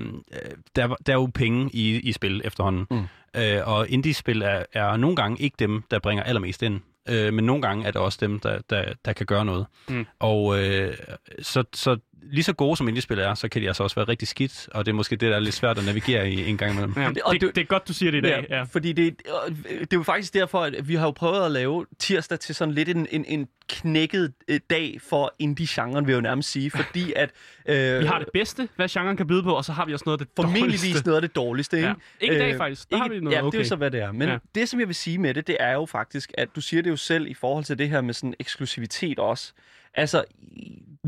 [0.77, 3.07] der, der er jo penge i, i spil efterhånden, Mm.
[3.41, 7.45] øh, og indie-spil er, er nogle gange ikke dem, der bringer allermest ind, øh, men
[7.45, 9.67] nogle gange er det også dem, der, der, der kan gøre noget.
[9.89, 10.07] Mm.
[10.19, 10.95] Og øh,
[11.43, 11.99] så, så
[12.31, 14.87] lige så gode som indie-spil er, så kan de altså også være rigtig skidt, og
[14.87, 16.95] det er måske det, der er lidt svært at navigere i en gang imellem.
[16.97, 18.47] Ja, Og det, du- det, det er godt, du siger det i dag.
[18.51, 18.63] Ja.
[18.63, 21.87] Fordi det, og det er jo faktisk derfor, at vi har jo prøvet at lave
[21.99, 26.23] tirsdag til sådan lidt en, en, en knækket øh, dag for indie-genren, vil jeg jo
[26.23, 26.71] nærmest sige.
[26.71, 27.31] Fordi at...
[27.67, 30.03] Øh, Vi har det bedste, hvad genren kan byde på, og så har vi også
[30.07, 31.07] noget af det Formentligvis dårligste.
[31.09, 31.89] noget af det dårligste, ikke?
[31.89, 31.95] Ja.
[32.21, 32.91] Ikke i dag, Øh, faktisk.
[32.91, 33.65] Der har vi noget ja, det er okay.
[33.65, 34.13] så, hvad det er.
[34.13, 34.33] Men ja.
[34.33, 34.39] Ja.
[34.55, 36.91] det, som jeg vil sige med det, det er jo faktisk, at du siger det
[36.91, 39.53] jo selv i forhold til det her med sådan eksklusivitet også.
[39.95, 40.25] Altså,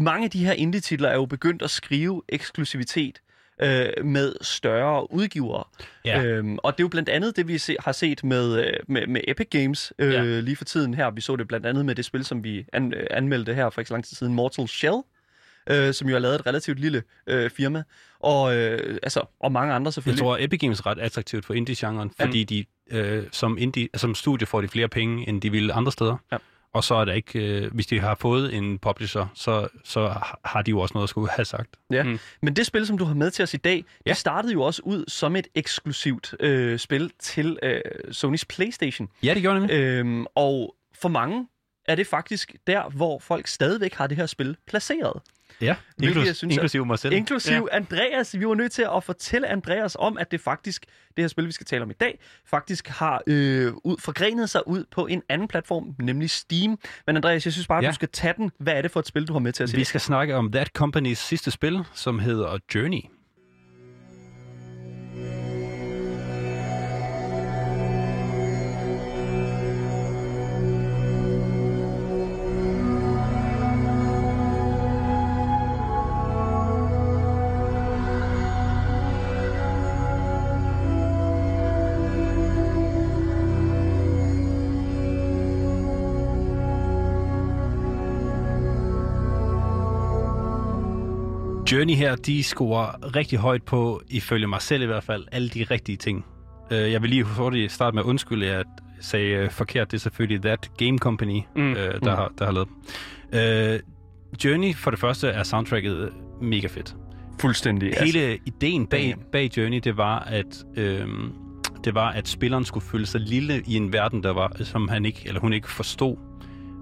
[0.03, 3.21] mange af de her indie-titler er jo begyndt at skrive eksklusivitet
[3.63, 5.65] øh, med større udgivere.
[6.05, 6.25] Ja.
[6.25, 9.07] Øhm, og det er jo blandt andet det, vi se, har set med, øh, med,
[9.07, 10.23] med Epic Games øh, Ja.
[10.41, 11.11] lige for tiden her.
[11.11, 13.81] Vi så det blandt andet med det spil, som vi an, øh, anmeldte her for
[13.81, 14.97] ikke så lang tid siden, Mortal Shell,
[15.71, 17.83] øh, som jo har lavet et relativt lille øh, firma.
[18.21, 20.23] Og, øh, altså, og mange andre Jeg selvfølgelig.
[20.23, 24.47] tror, Epic Games er ret attraktivt for indie-genren, fordi de øh, som, indie, som studie
[24.47, 26.17] får de flere penge, end de ville andre steder.
[26.33, 26.37] Ja.
[26.73, 30.63] Og så er der ikke, øh, hvis de har fået en publisher, så, så har
[30.63, 31.77] de jo også noget at skulle have sagt.
[31.93, 32.19] Ja, Mm.
[32.43, 34.11] men det spil, som du har med til os i dag, ja.
[34.11, 37.81] Det startede jo også ud som et eksklusivt øh, spil til øh,
[38.13, 39.09] Sonys PlayStation.
[39.23, 39.75] Ja, det gjorde nemlig.
[39.77, 41.47] Øhm, og for mange
[41.89, 45.23] er det faktisk der, hvor folk stadigvæk har det her spil placeret.
[45.61, 47.13] Ja, Hvilket inklus- jeg synes inklusive mig selv.
[47.15, 47.77] Inklusiv ja.
[47.77, 48.39] Andreas.
[48.39, 51.53] Vi var nødt til at fortælle Andreas om, at det faktisk, det her spil, vi
[51.53, 55.49] skal tale om i dag, faktisk har øh, ud, forgrenet sig ud på en anden
[55.49, 56.79] platform, nemlig Steam.
[57.07, 57.89] Men Andreas, jeg synes bare, at Ja.
[57.89, 58.51] du skal tage den.
[58.61, 59.77] Hvad er det for et spil, du har med til at se?
[59.77, 63.01] Vi skal snakke om That Company's sidste spil, som hedder Journey.
[91.73, 95.65] Journey her, de scorer rigtig højt på, ifølge mig selv i hvert fald, alle de
[95.71, 96.25] rigtige ting.
[96.71, 98.65] Øh, Jeg vil lige hurtigt starte med at undskylde, at jeg
[99.01, 99.91] sagde øh, forkert.
[99.91, 101.71] Det er selvfølgelig That Game Company, Mm.
[101.73, 102.77] øh, der, har, der har lavet dem.
[104.45, 106.11] Journey, for det første, er soundtracket
[106.43, 106.97] mega fedt.
[107.41, 107.93] Fuldstændig.
[108.03, 111.33] Hele ideen bag, bag Journey, det var, at øhm,
[111.85, 115.05] det var, at spilleren skulle føle sig lille i en verden, der var, som han
[115.05, 116.17] ikke, eller hun ikke forstod.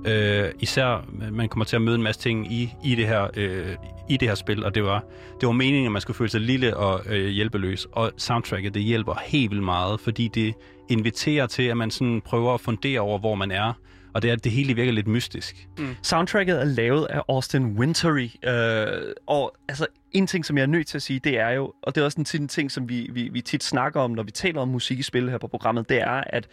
[0.05, 3.29] Øh, især, øh, man kommer til at møde en masse ting i, i, det her,
[3.37, 3.77] øh,
[4.09, 5.05] i det her spil, og det var,
[5.41, 7.87] det var meningen, at man skulle føle sig lille og øh, hjælpeløs.
[7.93, 10.55] Og soundtracket, det hjælper helt vildt meget, fordi det
[10.89, 13.73] inviterer til, at man sådan prøver at fundere over, hvor man er.
[14.15, 15.69] Og det er, at det hele virker lidt mystisk.
[15.79, 15.97] Mm.
[16.03, 20.87] Soundtracket er lavet af Austin Wintory, øh, og altså en ting, som jeg er nødt
[20.87, 23.11] til at sige, det er jo, og det er også en en ting, som vi,
[23.13, 25.89] vi, vi tit snakker om, når vi taler om musik i spil her på programmet,
[25.89, 26.49] det er, at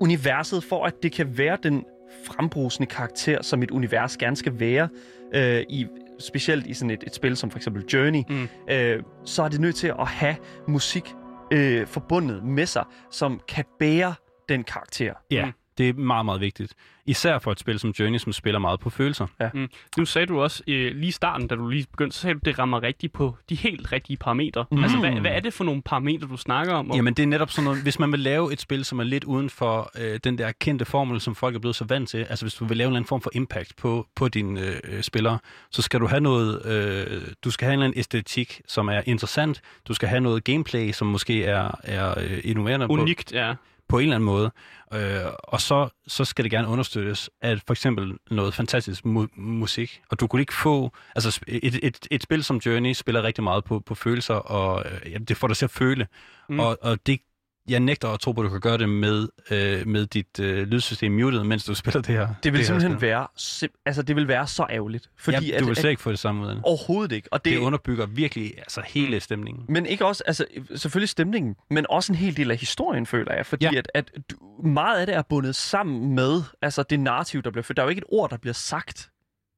[0.00, 1.84] universet, for at det kan være den
[2.26, 4.88] frembrusende karakter, som et univers gerne skal være,
[5.34, 5.86] øh, i,
[6.18, 8.48] specielt i sådan et, et spil som for eksempel Journey, Mm.
[8.70, 10.36] øh, så er det nødt til at have
[10.68, 11.14] musik
[11.52, 14.14] øh, forbundet med sig, som kan bære
[14.48, 15.14] den karakter.
[15.30, 15.52] Ja, Mm.
[15.78, 16.72] Det er meget, meget vigtigt.
[17.06, 19.26] Især for et spil som Journey, som spiller meget på følelser.
[19.54, 19.68] Mm.
[19.98, 22.40] Nu sagde du også øh, lige i starten, da du lige begyndte, så sagde du,
[22.44, 24.64] det rammer rigtigt på de helt rigtige parametre.
[24.70, 24.82] Mm.
[24.82, 26.90] Altså, hvad, hvad er det for nogle parametre, du snakker om?
[26.90, 29.04] Og- Jamen, det er netop sådan noget, hvis man vil lave et spil, som er
[29.04, 32.18] lidt uden for øh, den der kendte formel, som folk er blevet så vant til,
[32.18, 35.02] altså hvis du vil lave en eller anden form for impact på, på dine øh,
[35.02, 35.38] spillere,
[35.70, 39.00] så skal du have noget, øh, du skal have en eller anden æstetik, som er
[39.06, 43.54] interessant, du skal have noget gameplay, som måske er, er øh, innoverende på, Unikt, ja.
[43.88, 44.50] På en eller anden måde,
[44.94, 50.00] øh, og så, så skal det gerne understøttes af for eksempel noget fantastisk mu- musik,
[50.10, 53.64] og du kunne ikke få, altså et, et, et spil som Journey spiller rigtig meget
[53.64, 56.06] på, på følelser, og øh, det får dig til at føle,
[56.48, 56.60] mm.
[56.60, 57.20] og, og det,
[57.68, 60.66] jeg nægter at tro på, at du kan gøre det med, øh, med dit øh,
[60.66, 62.28] lydsystem muted, mens du spiller det her.
[62.42, 63.00] Det vil her simpelthen spil.
[63.08, 65.10] være, sim- altså det vil være så ærgerligt.
[65.18, 66.64] Fordi ja, du vil at, slet ikke få det samme ud af det.
[66.64, 67.28] Overhovedet ikke.
[67.32, 69.64] Og det, Det underbygger virkelig altså, hele stemningen.
[69.68, 70.44] Men ikke også, altså
[70.76, 73.46] selvfølgelig stemningen, men også en hel del af historien, føler jeg.
[73.46, 73.64] Fordi.
[73.64, 73.78] Ja.
[73.78, 74.36] at, at du,
[74.68, 77.76] meget af det er bundet sammen med altså det narrativ, der bliver født.
[77.76, 79.10] Der er jo ikke et ord, der bliver sagt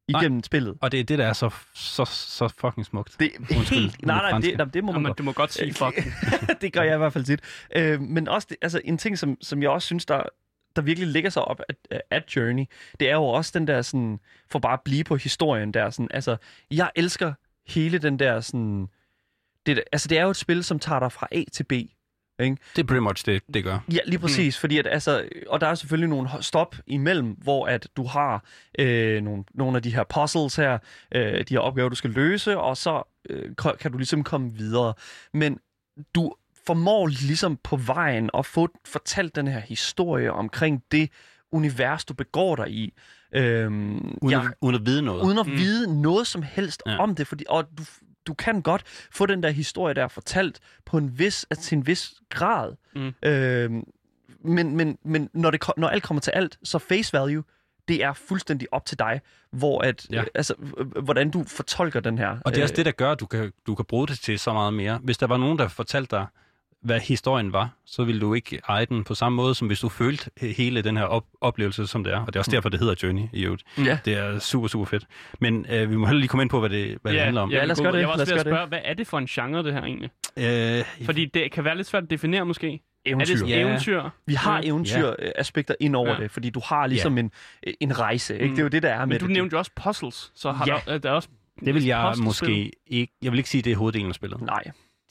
[0.09, 0.43] igennem Nej.
[0.43, 0.79] spillet.
[0.81, 3.17] Og det er det, der er så, så, så fucking smukt.
[3.21, 4.03] Det er helt...
[4.07, 5.19] Nej, nej, det, nej, det må man Jamen, godt.
[5.19, 6.07] du må godt sige fuck.
[6.61, 7.41] det gør jeg i hvert fald tit.
[7.77, 10.23] Øh, men også det, altså, en ting, som, som jeg også synes, der,
[10.77, 12.65] der virkelig ligger sig op at, at Journey,
[13.01, 16.09] det er jo også den der sådan, for bare at blive på historien der, sådan,
[16.11, 16.37] altså,
[16.71, 17.33] jeg elsker
[17.67, 18.89] hele den der sådan,
[19.67, 21.73] det, altså det er jo et spil, som tager dig fra A til B.
[22.41, 22.57] Ikke?
[22.77, 23.79] Det er pretty much det, det gør.
[23.93, 24.61] Ja, lige præcis, mm.
[24.61, 28.45] fordi at, altså, og der er selvfølgelig nogle stop imellem, hvor at du har
[28.79, 30.79] øh, nogle, nogle af de her puzzles her,
[31.15, 34.95] øh, de her opgaver, du skal løse, og så øh, kan du ligesom komme videre.
[35.35, 35.59] Men
[36.15, 36.35] du
[36.67, 41.11] formår ligesom på vejen at få fortalt den her historie omkring det
[41.53, 42.93] univers, du begår dig i.
[43.35, 45.23] Øhm, Uden, jeg, at, uden at vide noget.
[45.23, 45.53] uden at Mm.
[45.53, 46.83] vide noget som helst.
[46.87, 46.99] Ja.
[46.99, 47.83] om det, fordi, og du,
[48.27, 51.87] du kan godt få den der historie der fortalt på en vis, altså, til en
[51.87, 52.73] vis grad.
[52.95, 53.15] Mm.
[53.23, 53.85] Øhm,
[54.45, 57.43] men men, men når, det, når alt kommer til alt, så face value,
[57.89, 60.21] det er fuldstændig op til dig, hvor at, ja.
[60.21, 62.39] Øh, altså, øh, hvordan du fortolker den her.
[62.45, 64.19] Og det er også øh, det, der gør, at du kan, du kan bruge det
[64.19, 64.99] til så meget mere.
[65.03, 66.27] Hvis der var nogen, der fortalte dig,
[66.83, 69.89] hvad historien var, så ville du ikke eje den på samme måde, som hvis du
[69.89, 72.21] følte he- hele den her op- oplevelse, som det er.
[72.21, 73.63] Og det er også derfor, det hedder Journey i øvrigt.
[73.79, 73.99] Ja.
[74.05, 75.05] Det er super, super fedt.
[75.41, 77.51] Men øh, vi må heller lige komme ind på, hvad det, hvad det handler om.
[77.51, 77.99] Ja, lad os jeg gøre det.
[77.99, 78.59] Jeg var også ved at gøre det.
[78.59, 80.11] spørge, hvad er det for en genre, det her egentlig?
[80.37, 82.81] Øh, Fordi det kan være lidt svært at definere måske.
[83.05, 83.35] eventyr.
[83.35, 83.61] Er det Ja.
[83.69, 84.03] eventyr?
[84.27, 84.69] Vi har Ja.
[84.69, 86.17] eventyraspekter ind over Ja.
[86.23, 87.31] det, fordi du har ligesom en,
[87.81, 88.35] en rejse.
[88.35, 88.45] Ikke?
[88.47, 88.51] Mm.
[88.51, 89.33] Det er jo det, der er med Men du det.
[89.33, 90.93] nævnte jo også puzzles, så har Ja.
[90.93, 91.29] der, der er også...
[91.65, 93.13] det vil jeg måske ikke...
[93.23, 94.41] Jeg vil ikke sige, det er hoveddelen af spillet.
[94.41, 94.63] Nej.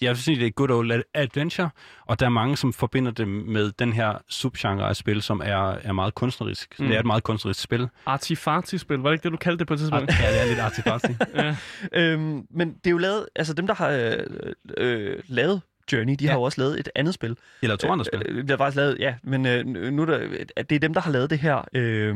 [0.02, 1.70] Jeg sige, det er good old adventure,
[2.06, 5.72] og der er mange, som forbinder det med den her subgenre af spil, som er,
[5.72, 6.80] er meget kunstnerisk.
[6.80, 6.88] Mm.
[6.88, 7.88] Det er et meget kunstnerisk spil.
[8.06, 10.12] Artifarti-spil, var det ikke det, du kaldte det på et tidspunkt?
[10.20, 11.14] Ja, det er lidt artifarti.
[11.36, 11.56] ja.
[11.94, 16.24] Øhm, men det er jo lavet, altså dem, der har øh, øh, lavet Journey, de
[16.24, 16.30] ja.
[16.30, 17.38] Har jo også lavet et andet spil.
[17.62, 18.22] Eller to andre spil.
[18.26, 20.18] Øh, der har faktisk lavet, ja, men øh, nu er der,
[20.64, 22.16] det er dem, der har lavet det her øh,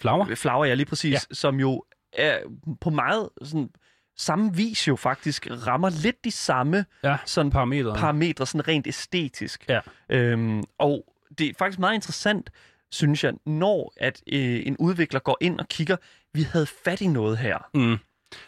[0.00, 0.34] Flower?
[0.34, 1.18] Flower, ja, lige præcis, ja.
[1.32, 2.38] som jo er
[2.80, 3.70] på meget sådan,
[4.16, 7.94] samme vis jo faktisk rammer lidt de samme Ja, sådan parametre.
[7.94, 9.64] parametre sådan rent æstetisk.
[9.68, 9.80] Ja.
[10.08, 11.04] Øhm, og
[11.38, 12.50] det er faktisk meget interessant,
[12.90, 15.96] synes jeg, når at øh, en udvikler går ind og kigger,
[16.34, 17.58] vi havde fat i noget her.
[17.74, 17.98] Mm.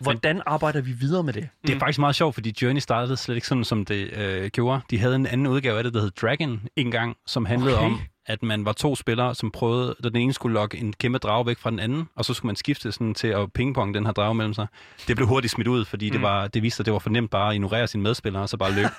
[0.01, 1.49] Hvordan arbejder vi videre med det?
[1.67, 4.81] Det er faktisk meget sjovt, fordi Journey startede slet ikke sådan, som det øh, gjorde.
[4.91, 7.87] De havde en anden udgave af det, der hed Dragon engang, som handlede okay.
[7.87, 11.19] om, at man var to spillere, som prøvede, da den ene skulle lokke en kæmpe
[11.19, 14.07] drage væk fra den anden, og så skulle man skifte sådan til at pingpong den
[14.07, 14.67] her drage mellem sig.
[15.09, 16.13] Det blev hurtigt smidt ud, fordi mm.
[16.13, 18.43] det, var, det viste sig, at det var for nemt bare at ignorere sine medspillere,
[18.43, 18.89] og så bare løbe.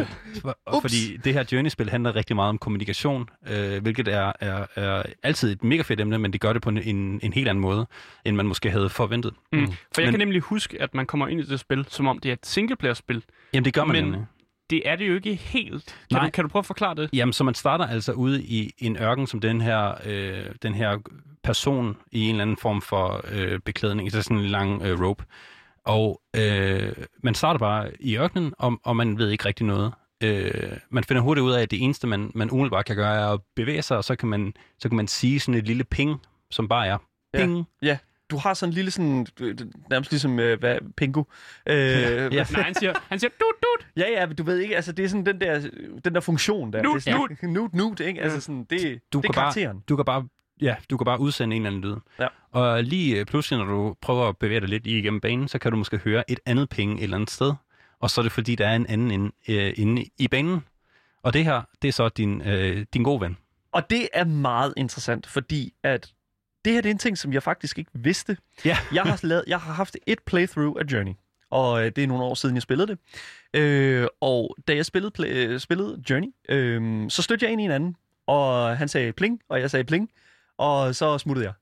[0.00, 0.06] øh,
[0.40, 5.02] for- fordi det her Journey-spil handler rigtig meget om kommunikation, øh, hvilket er, er, er
[5.22, 7.62] altid et mega fedt emne, men det gør det på en, en, en helt anden
[7.62, 7.86] måde,
[8.24, 9.32] end man måske havde forventet.
[9.52, 9.66] Mm.
[9.66, 12.18] For jeg Men- kan nemlig huske, at man kommer ind i det spil, som om
[12.18, 13.22] det er et singleplayer-spil.
[13.54, 14.20] Jamen det gør man Men- nemlig.
[14.70, 15.84] Det er det jo ikke helt.
[15.84, 16.24] Kan, Nej.
[16.24, 17.10] du, kan du prøve at forklare det?
[17.12, 20.98] Jamen, så man starter altså ude i en ørken, som den her, øh, den her
[21.42, 25.24] person i en eller anden form for øh, beklædning, så sådan en lang øh, rope.
[25.84, 29.92] Og øh, man starter bare i ørkenen, og, og man ved ikke rigtig noget.
[30.22, 33.28] Øh, man finder hurtigt ud af, at det eneste, man, man umiddelbart kan gøre, er
[33.28, 36.20] at bevæge sig, og så kan man, så kan man sige sådan et lille ping,
[36.50, 36.98] som bare er
[37.34, 37.66] ping.
[37.82, 37.98] Ja,
[38.30, 39.56] du har sådan en lille sådan, øh,
[39.90, 41.26] nærmest ligesom, øh, hvad, pingu.
[41.66, 42.24] Øh, ja.
[42.32, 42.44] Ja.
[42.52, 43.86] Nej, han siger, han siger, dut, dut.
[43.96, 45.60] ja, ja, men du ved ikke, altså det er sådan den der,
[46.04, 46.82] den der funktion der.
[46.82, 48.20] Nut, det er sådan, nut, nut, ikke?
[48.22, 49.80] Altså sådan, det, Du det er kan bare- karakteren.
[49.88, 50.28] Du kan bare
[50.62, 51.96] Ja, du kan bare udsende en eller anden lyd.
[52.20, 52.26] Ja.
[52.52, 55.70] Og lige øh, pludselig, når du prøver at bevæge dig lidt igennem banen, så kan
[55.70, 57.52] du måske høre et andet ping et eller andet sted.
[58.00, 60.60] Og så er det fordi, der er en anden inde, øh, inde i banen.
[61.22, 63.36] Og det her, det er så din, øh, din gode ven.
[63.72, 66.10] Og det er meget interessant, fordi at
[66.64, 68.36] det her det er en ting, som jeg faktisk ikke vidste.
[68.64, 68.78] Ja.
[68.94, 71.12] jeg, har lavet, jeg har haft et playthrough af Journey,
[71.50, 72.98] og øh, det er nogle år siden, jeg spillede det.
[73.60, 77.64] Øh, og da jeg spillede, play, øh, spillede Journey, øh, så stødte jeg ind i
[77.64, 77.96] en anden,
[78.26, 80.10] og han sagde pling, og jeg sagde pling,
[80.58, 81.54] og så smuttede jeg.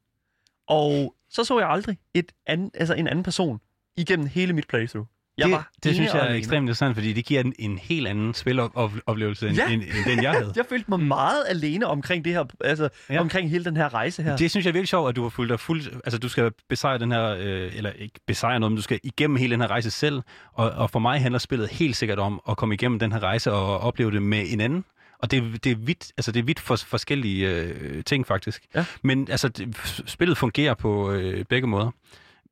[0.67, 3.61] Og så så jeg aldrig et anden, altså en anden person
[3.97, 5.07] igennem hele mit playthrough.
[5.39, 8.07] Jeg det, var det synes jeg er ekstremt interessant, fordi det giver en, en helt
[8.09, 9.69] anden spiloplevelse, end, Ja.
[9.71, 10.53] end, end den jeg havde.
[10.57, 13.21] Jeg følte mig meget alene omkring det her, altså Ja.
[13.21, 14.37] omkring hele den her rejse her.
[14.37, 15.89] Det synes jeg er virkelig sjovt, at du har fulgt dig fuldt...
[16.05, 17.37] Altså, du skal besejre den her...
[17.41, 20.23] Øh, eller ikke besejre noget, men du skal igennem hele den her rejse selv.
[20.53, 23.53] Og, og for mig handler spillet helt sikkert om at komme igennem den her rejse
[23.53, 24.85] og opleve det med en anden.
[25.23, 28.63] Og det, det er vidt, altså det er vidt for, forskellige øh, ting, faktisk.
[28.75, 28.85] Ja.
[29.03, 31.91] Men altså, det, spillet fungerer på øh, begge måder.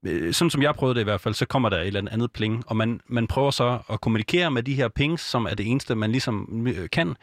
[0.09, 2.33] Øh, Sådan som jeg prøvede det i hvert fald, så kommer der et eller andet
[2.33, 5.67] pling, og man, man prøver så at kommunikere med de her pings, som er det
[5.71, 7.17] eneste, man ligesom øh, kan.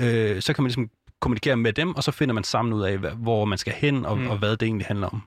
[0.00, 2.98] Øh, så kan man ligesom kommunikere med dem, og så finder man sammen ud af,
[2.98, 4.26] hvor man skal hen, og, Mm.
[4.30, 5.22] og hvad det egentlig handler om.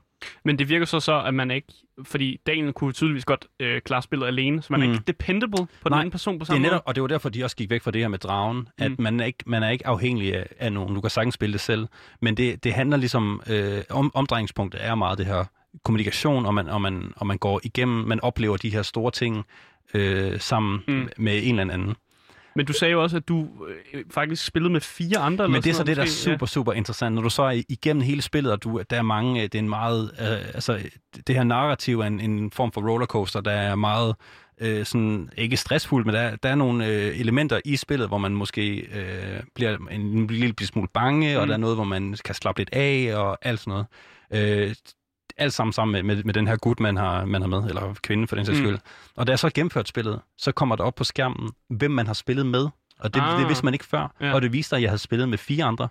[0.45, 1.67] Men det virker så så, at man ikke...
[2.03, 4.85] Fordi Daniel kunne tydeligvis godt øh, klare spillet alene, så man mm.
[4.87, 7.01] er ikke dependable på den Nej, anden person på Det er samme netop, og det
[7.01, 8.95] var derfor, de også gik væk fra det her med dragen, at Mm.
[9.03, 10.95] man, er ikke, man er ikke afhængig af, af nogen.
[10.95, 11.87] Du kan sagtens spille det selv,
[12.21, 15.45] men det, det handler ligesom, øh, om, omdrejningspunktet er meget det her
[15.83, 19.45] kommunikation, og man, og man, og man går igennem, man oplever de her store ting
[19.93, 20.93] øh, sammen Mm.
[20.93, 21.09] mm.
[21.17, 21.95] med en eller anden.
[22.55, 23.47] Men du sagde jo også, at du
[23.93, 25.49] øh, faktisk spillede med fire andre.
[25.49, 27.15] Men det er så det, der er super, super interessant.
[27.15, 29.59] Når du så er igennem hele spillet, og du, der er mange, øh, det er
[29.59, 30.79] en meget, øh, altså
[31.27, 34.15] det her narrativ er en, en form for rollercoaster, der er meget
[34.61, 38.31] øh, sådan, ikke stressfuldt, men der, der er nogle øh, elementer i spillet, hvor man
[38.31, 41.35] måske øh, bliver en, en lille smule bange, mm.
[41.39, 41.47] og Mm.
[41.47, 43.71] der er noget, hvor man kan slappe lidt af, og alt sådan
[44.31, 44.67] noget.
[44.67, 44.75] Øh,
[45.41, 47.93] alt sammen sammen med, med, med den her gut, man har, man har med, eller
[48.01, 48.65] kvinde for den sags Mm.
[48.65, 48.79] skyld.
[49.15, 52.13] Og da jeg så gennemført spillet, så kommer der op på skærmen, hvem man har
[52.13, 52.67] spillet med.
[52.99, 53.39] Og det, Ah.
[53.39, 54.13] det vidste man ikke før.
[54.21, 54.33] Ja.
[54.33, 55.87] Og det viste sig, at jeg havde spillet med fire andre.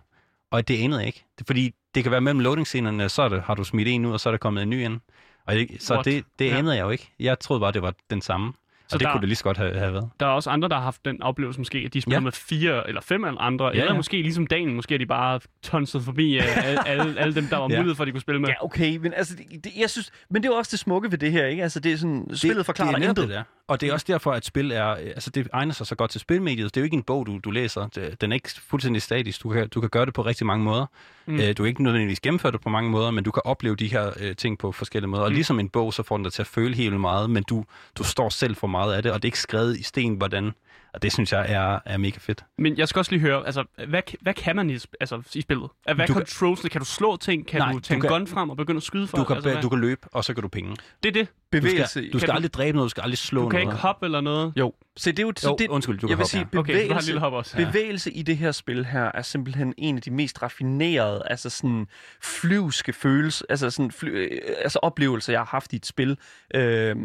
[0.50, 1.24] Og det anede jeg ikke.
[1.38, 4.12] Det, fordi det kan være mellem loading-scenerne, så er det, har du smidt en ud,
[4.12, 5.00] og så er der kommet en ny ind.
[5.46, 6.04] Og det, så What?
[6.04, 7.10] det, det anede jeg jo ikke.
[7.20, 8.52] Jeg troede bare, det var den samme.
[8.90, 10.10] Så og det der- kunne det lige så godt have, have været.
[10.20, 12.20] Der er også andre, der har haft den oplevelse måske, at de spiller ja.
[12.20, 12.24] Ja.
[12.24, 13.96] med fire eller fem andre, ja, Ja, eller ja.
[13.96, 17.56] måske ligesom Daniel, måske er de bare tonset forbi uh, alle, alle, alle dem, der
[17.56, 17.76] var Ja.
[17.76, 18.48] mulighed for, at de kunne spille med.
[18.48, 21.10] Ja, okay, men altså, det, det, jeg synes, men det er jo også det smukke
[21.10, 21.62] ved det her, ikke?
[21.62, 23.28] Altså, det er sådan, spillet forklarer det er netop intet.
[23.28, 23.42] det der.
[23.68, 26.20] Og det er også derfor, at spil er, altså det egner sig så godt til
[26.20, 26.74] spilmediet.
[26.74, 27.86] Det er jo ikke en bog, du, du læser.
[27.86, 29.42] Det, den er ikke fuldstændig statisk.
[29.42, 30.86] Du kan, du kan gøre det på rigtig mange måder.
[31.26, 31.34] Mm.
[31.34, 33.86] Øh, du kan ikke nødvendigvis gennemføre det på mange måder, men du kan opleve de
[33.86, 35.22] her øh, ting på forskellige måder.
[35.22, 35.34] Og Mm.
[35.34, 37.64] ligesom en bog, så får den dig til at føle helt meget, men du,
[37.98, 40.14] du står selv for meget meget af det, og det er ikke skrevet i sten,
[40.14, 40.52] hvordan.
[40.94, 42.44] Og det synes jeg er, er mega fedt.
[42.58, 45.68] Men jeg skal også lige høre, altså, hvad, hvad kan man i, altså, i spillet?
[45.84, 46.60] Hvad Du kan- controls?
[46.70, 47.46] Kan du slå ting?
[47.46, 49.26] Kan Nej, du tage du en kan- gun frem og begynde at skyde Du folk?
[49.26, 49.62] kan, altså, hvad?
[49.62, 50.76] du kan løbe, og så kan du penge.
[51.02, 51.28] Det er det.
[51.52, 51.90] Du Bevægelse.
[51.90, 53.72] skal, du Kan skal du- aldrig dræbe noget, du skal aldrig slå Du kan noget.
[53.72, 54.52] ikke hoppe eller noget.
[54.56, 56.46] Jo, Så det er jo, så Jo, det, undskyld, du kan jeg vil hoppe, sige,
[56.52, 56.58] ja.
[56.58, 57.56] Okay, så du har en bevægelse, lille hop også.
[57.56, 61.86] bevægelse i det her spil her er simpelthen en af de mest raffinerede, altså sådan
[62.22, 66.18] flyvske følelser, altså sådan fly, øh, altså oplevelser, jeg har haft i et spil,
[66.54, 66.96] øh,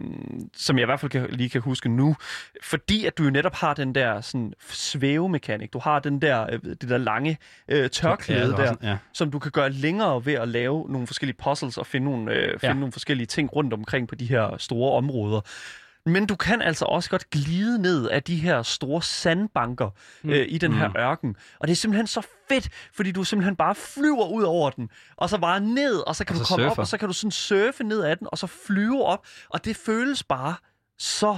[0.54, 2.16] som jeg i hvert fald kan, lige kan huske nu.
[2.64, 6.60] Fordi at du jo netop har den der sådan svævemekanik, du har den der, øh,
[6.64, 8.98] det der lange øh, tørklæde Ja, der, sådan- ja.
[9.14, 12.50] som du kan gøre længere ved at lave nogle forskellige puzzles og finde nogle, øh,
[12.52, 12.74] finde Ja.
[12.74, 15.42] nogle forskellige ting rundt omkring på de her store områder.
[16.10, 19.90] Men du kan altså også godt glide ned af de her store sandbanker
[20.24, 20.30] mm.
[20.30, 20.96] øh, i den her Mm.
[20.98, 21.36] ørken.
[21.60, 25.30] Og det er simpelthen så fedt, fordi du simpelthen bare flyver ud over den, og
[25.30, 26.82] så bare ned, og så kan Og du så komme op, surfer.
[26.82, 29.26] og så kan du sådan surfe ned af den, og så flyve op.
[29.50, 30.56] Og det føles bare
[31.00, 31.38] så...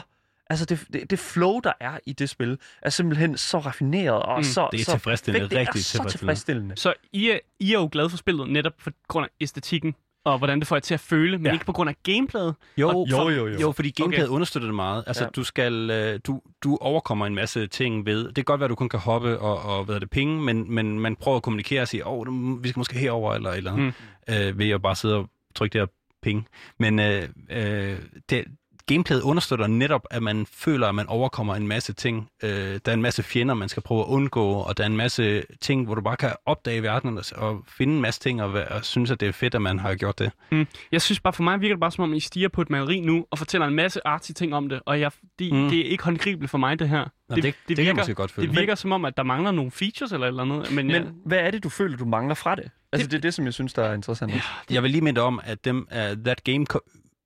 [0.50, 4.38] Altså det, det, det flow, der er i det spil, er simpelthen så raffineret og
[4.38, 5.52] Mm, så det er så tilfredsstillende, fedt.
[5.52, 6.18] Det er rigtig så tilfredsstillende.
[6.20, 6.76] tilfredsstillende.
[6.78, 10.38] Så I er, I er jo glade for spillet netop på grund af æstetikken, og
[10.38, 11.54] hvordan det får jer til at føle, men Ja.
[11.54, 12.56] ikke på grund af gameplayet.
[12.78, 13.60] Jo, Jo, for, jo, jo.
[13.60, 14.34] jo, fordi gameplayet Okay.
[14.36, 15.04] understøtter det meget.
[15.08, 15.30] Altså, Ja.
[15.30, 18.70] du skal, øh, du, du overkommer en masse ting ved, det kan godt være, at
[18.70, 21.44] du kun kan hoppe og, og hvad er det, pinge, men, men man prøver at
[21.44, 23.94] kommunikere og sige, åh, oh, vi skal måske herover eller et eller andet,
[24.28, 24.34] mm.
[24.34, 25.88] øh, ved at bare sidde og trykke det her
[26.22, 26.48] ping.
[26.80, 27.98] Men øh, øh,
[28.30, 28.46] det,
[28.88, 32.30] gameplayet understøtter netop, at man føler, at man overkommer en masse ting.
[32.44, 34.98] Øh, der er en masse fjender, man skal prøve at undgå, og der er en
[34.98, 38.52] masse ting, hvor du bare kan opdage verden og, og finde en masse ting, og,
[38.70, 40.32] og synes, at det er fedt, at man har gjort det.
[40.52, 40.68] Mm.
[40.92, 43.00] Jeg synes bare, for mig virker det bare som om, I stiger på et maleri
[43.00, 45.70] nu, og fortæller en masse artsy ting om det, og jeg, de, mm.
[45.70, 47.06] Det er ikke håndgribeligt for mig, det her.
[47.30, 48.48] Nå, det, det, det kan jeg virker, måske godt føle.
[48.48, 51.40] det virker som om, at der mangler nogle features eller eller andet, men, Men hvad
[51.40, 52.70] er det, du føler, du mangler fra det?
[52.92, 54.34] Altså, det, det er det, som jeg synes, der er interessant.
[54.34, 54.42] Ja.
[54.70, 56.66] Jeg vil lige minde om, at dem, uh, That Game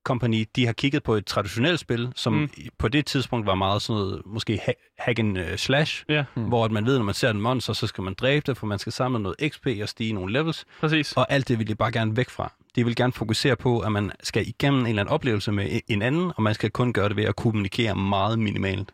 [0.04, 2.40] Company, de har kigget på et traditionelt spil, som Mm.
[2.40, 2.50] mm.
[2.78, 6.44] på det tidspunkt var meget sådan noget, måske ha- hack and uh, slash, ja, Mm.
[6.44, 8.68] hvor at man ved, når man ser en monster, så skal man dræbe det, for
[8.68, 11.14] man skal samle noget XP og stige nogle levels, præcis.
[11.14, 12.54] og alt det vil de bare gerne væk fra.
[12.76, 16.02] De vil gerne fokusere på, at man skal igennem en eller anden oplevelse med en
[16.02, 18.92] anden, og man skal kun gøre det ved at kommunikere meget minimalt.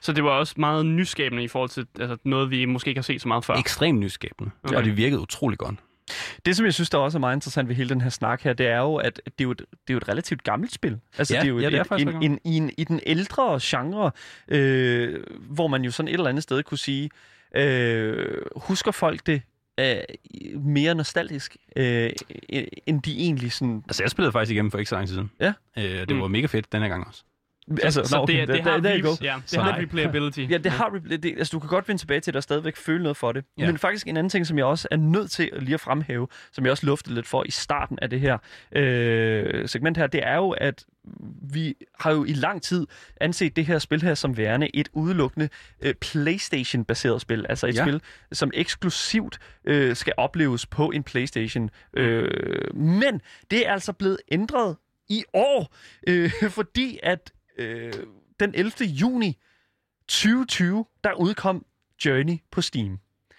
[0.00, 3.02] Så det var også meget nyskabende i forhold til altså, noget, vi måske ikke har
[3.02, 3.54] set så meget før.
[3.54, 4.76] Ekstremt nyskabende, Okay.
[4.76, 5.74] og det virkede utrolig godt.
[6.46, 8.52] Det, som jeg synes, der også er meget interessant ved hele den her snak her,
[8.52, 10.98] det er jo, at det er jo et, det er jo et relativt gammelt spil.
[11.18, 12.84] Altså, Ja, det er jo ja, et, det er faktisk en, en, i, en, i
[12.84, 14.10] den ældre genre,
[14.48, 17.10] øh, hvor man jo sådan et eller andet sted kunne sige,
[17.56, 19.42] øh, husker folk det
[19.80, 19.96] øh,
[20.60, 22.10] mere nostalgisk, øh,
[22.86, 23.82] end de egentlig sådan...
[23.88, 25.30] Altså, jeg spillede faktisk igennem for ikke så lang tid siden.
[25.40, 25.52] Ja.
[25.78, 26.20] Øh, det Mm.
[26.20, 27.22] var mega fedt denne gang også.
[27.82, 29.14] Altså, så okay, det, det, der- har, der- der you go.
[29.14, 29.80] re- ja, det Så har nej.
[29.80, 30.46] replayability.
[30.50, 32.76] Ja, det har det, det, altså du kan godt vende tilbage til det og stadigvæk
[32.76, 33.44] føle noget for det.
[33.58, 33.66] Ja.
[33.66, 36.28] Men faktisk en anden ting, som jeg også er nødt til at lige at fremhæve,
[36.52, 38.38] som jeg også luftede lidt for i starten af det her
[38.76, 40.84] øh, segment her, det er jo, at
[41.52, 42.86] vi har jo i lang tid
[43.20, 45.48] anset det her spil her som værende et udelukkende
[45.82, 47.46] øh, PlayStation-baseret spil.
[47.48, 47.74] Altså et.
[47.76, 47.84] Ja.
[47.84, 48.00] spil,
[48.32, 51.70] som eksklusivt øh, skal opleves på en PlayStation.
[51.96, 54.76] Øh, men det er altså blevet ændret
[55.08, 55.74] i år,
[56.06, 57.92] øh, fordi at øh,
[58.40, 58.72] den 11.
[58.80, 59.38] juni
[60.08, 61.64] 2020, der udkom
[62.04, 62.98] Journey på Steam.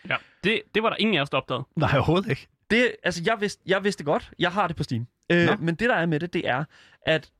[0.09, 0.15] Ja.
[0.43, 1.63] Det, det var der ingen af os, der opdagede.
[1.75, 2.47] Nej, overhovedet ikke.
[2.71, 5.07] Det, altså, jeg vidste, jeg vidste godt, jeg har det på Steam.
[5.31, 5.55] Øh, Nå.
[5.59, 6.63] men det, der er med det, det er,
[7.01, 7.31] at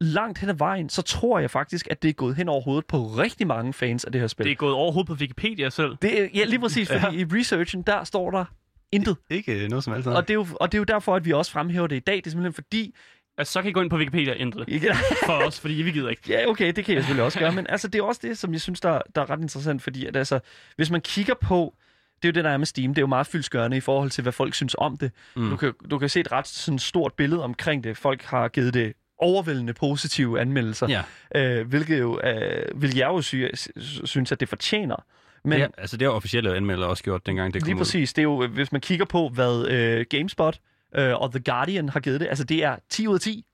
[0.00, 2.86] langt hen ad vejen, så tror jeg faktisk, at det er gået hen over hovedet
[2.86, 4.44] på rigtig mange fans af det her spil.
[4.44, 5.96] Det er gået overhovedet på Wikipedia selv.
[6.02, 7.22] det er, ja, lige præcis, fordi ja.
[7.22, 8.44] i researchen, der står der
[8.92, 9.16] intet.
[9.30, 10.08] Ikke noget som helst.
[10.08, 12.00] Og det, er jo, og det er jo derfor, at vi også fremhæver det i
[12.00, 12.16] dag.
[12.16, 12.94] Det er simpelthen fordi...
[13.38, 14.82] Altså, så kan I gå ind på Wikipedia og ændre det
[15.26, 16.22] for os, fordi vi gider ikke.
[16.28, 18.52] Ja, okay, det kan jeg selvfølgelig også gøre, men altså, det er også det, som
[18.52, 20.40] jeg synes, der, der er ret interessant, fordi at, altså,
[20.76, 21.74] hvis man kigger på,
[22.22, 24.10] det er jo det, der er med Steam, det er jo meget fyldsgørende i forhold
[24.10, 25.10] til, hvad folk synes om det.
[25.36, 25.50] Mm.
[25.50, 27.96] Du, kan, du kan se et ret sådan, stort billede omkring det.
[27.96, 31.02] Folk har givet det overvældende positive anmeldelser,
[31.34, 31.60] Ja.
[31.60, 33.68] øh, hvilket jo, øh, vil jeg jo sy-
[34.04, 34.96] synes, at det fortjener.
[35.44, 38.22] Men ja, altså det har officielle anmeldere også gjort, dengang det kom lige præcis, det
[38.22, 40.58] er jo, hvis man kigger på, hvad øh, GameSpot
[40.96, 43.44] øh, og The Guardian har givet det, altså det er 10 ud af 10.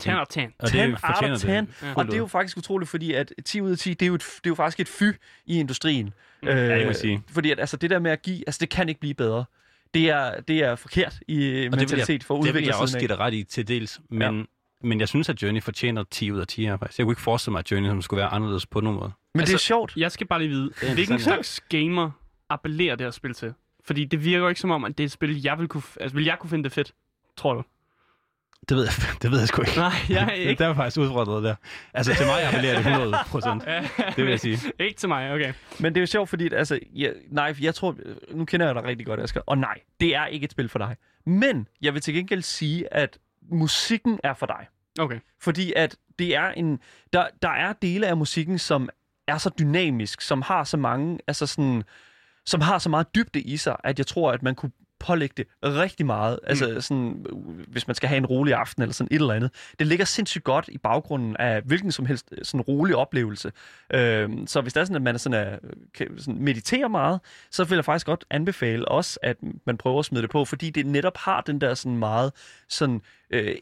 [0.00, 0.40] 10 out of 10.
[0.40, 0.46] ud.
[0.58, 1.46] Og 10 det out of fortjener 10.
[1.46, 1.66] det.
[1.82, 1.94] Ja.
[1.96, 4.14] Og det er jo faktisk utroligt, fordi at 10 ud af 10, det er jo,
[4.14, 5.02] et, det er jo faktisk et fy
[5.46, 6.14] i industrien.
[6.42, 6.48] Mm.
[6.48, 7.22] Øh, Ja, det må jeg sige.
[7.30, 9.44] Fordi at, altså, det der med at give, altså det kan ikke blive bedre.
[9.94, 13.08] Det er, det er forkert i vil jeg- mentalitet for Det vil jeg også give
[13.08, 14.42] dig ret i til dels, men, ja.
[14.88, 16.98] men jeg synes, at Journey fortjener 10 ud af 10 her faktisk.
[16.98, 19.12] Jeg kunne ikke forestille mig, at Journey som skulle være anderledes på nogen måde.
[19.34, 19.92] Men det er Altså, sjovt.
[19.96, 22.10] Jeg skal bare lige vide, hvilken slags gamer
[22.50, 23.52] appellerer det her spil til?
[23.86, 25.82] Fordi det virker jo ikke som om, at det er et spil, jeg vil kunne...
[26.00, 26.94] Altså, vil jeg kunne finde det fedt?
[27.36, 27.62] Tror du?
[28.68, 29.76] Det ved jeg, det ved jeg sgu ikke.
[29.76, 30.58] Nej, jeg er ikke.
[30.62, 31.54] Der er faktisk udfordret der.
[31.94, 33.64] Altså til mig appellerer det 100 procent.
[34.16, 34.58] Det vil jeg sige.
[34.78, 35.52] ikke til mig, okay.
[35.80, 37.96] Men det er jo sjovt, fordi altså, ja, nej, jeg tror,
[38.30, 40.78] nu kender jeg dig rigtig godt, Asger, og nej, det er ikke et spil for
[40.78, 40.96] dig.
[41.26, 43.18] Men jeg vil til gengæld sige, at
[43.50, 44.66] musikken er for dig.
[44.98, 45.18] Okay.
[45.40, 46.80] Fordi at det er en,
[47.12, 48.88] der, der er dele af musikken, som
[49.26, 51.82] er så dynamisk, som har så mange, altså sådan,
[52.46, 55.46] som har så meget dybde i sig, at jeg tror, at man kunne pålægge det
[55.62, 56.38] rigtig meget.
[56.42, 59.50] Altså sådan, øh, hvis man skal have en rolig aften eller sådan et eller andet.
[59.78, 63.52] Det ligger sindssygt godt i baggrunden af hvilken som helst øh, sådan rolig oplevelse.
[63.94, 65.58] Øh, så hvis det er sådan, at man er sådan, er,
[65.94, 67.20] kan, sådan mediterer meget,
[67.50, 69.36] så vil jeg faktisk godt anbefale også, at
[69.66, 72.32] man prøver at smide det på, fordi det netop har den der sådan meget
[72.68, 73.00] sådan...
[73.30, 73.56] Øh,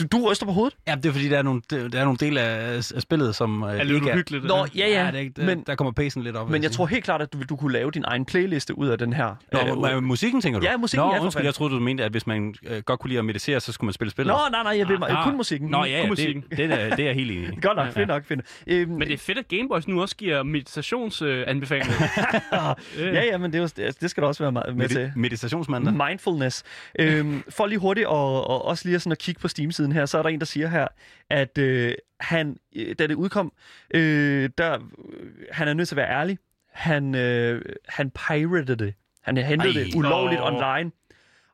[0.00, 0.76] du, du ryster på hovedet?
[0.88, 3.62] Ja, det er fordi, der er nogle, der er nogle dele af, af spillet, som
[3.62, 4.42] øh, Er lidt ikke uhyggeligt.
[4.42, 4.66] det Nå, der.
[4.76, 5.00] ja, ja.
[5.04, 6.50] Ja, det er, ikke- der, men, der kommer pacen lidt op.
[6.50, 6.76] men jeg sige.
[6.76, 9.34] tror helt klart, at du, du kunne lave din egen playliste ud af den her.
[9.52, 10.66] Nå, Øh, øh, musikken tænker du?
[10.66, 13.08] Ja, musikken, Nå, ja, undskyld, jeg troede, du mente, at hvis man øh, godt kunne
[13.08, 14.32] lide at meditere, så skulle man spille spillet.
[14.34, 15.68] Nå, nej, nej, jeg vil Ah, kun musikken.
[15.68, 16.44] Nå, ja, ja det, musikken.
[16.50, 17.60] det, er, det er jeg helt enig i.
[17.66, 18.40] Godt nok, fedt nok, fedt.
[18.66, 21.94] Øhm, Men det er fedt, at Gameboys nu også giver meditationsanbefalinger.
[22.98, 24.98] Ja, ja, men det, er det skal du også være med, med til.
[25.06, 26.08] Medi- meditationsmandag.
[26.08, 26.62] Mindfulness.
[26.98, 30.18] Øhm, for lige hurtigt og, og også lige sådan at kigge på Steam-siden her, så
[30.18, 30.86] er der en, der siger her,
[31.30, 33.52] at øh, han, øh, da det udkom,
[33.94, 34.74] øh, der,
[35.12, 36.38] øh, han er nødt til at være ærlig.
[36.72, 38.94] Han, øh, han pirated det.
[39.22, 39.84] Han hentede Ej.
[39.84, 40.46] det ulovligt Åh.
[40.46, 40.90] online,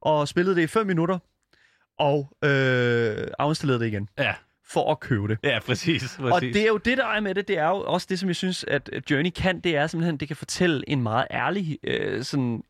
[0.00, 1.18] og spillede det i 5 minutter,
[1.98, 4.34] og øh, afinstallerede det igen, Ja,
[4.66, 5.38] for at købe det.
[5.44, 6.02] ja, præcis.
[6.02, 6.18] præcis.
[6.20, 7.48] Og det er jo det, der er med det.
[7.48, 9.60] Det er jo også det, som jeg synes, at Journey kan.
[9.60, 11.78] Det er simpelthen, det kan fortælle en meget ærlig...
[11.84, 12.62] Øh, sådan,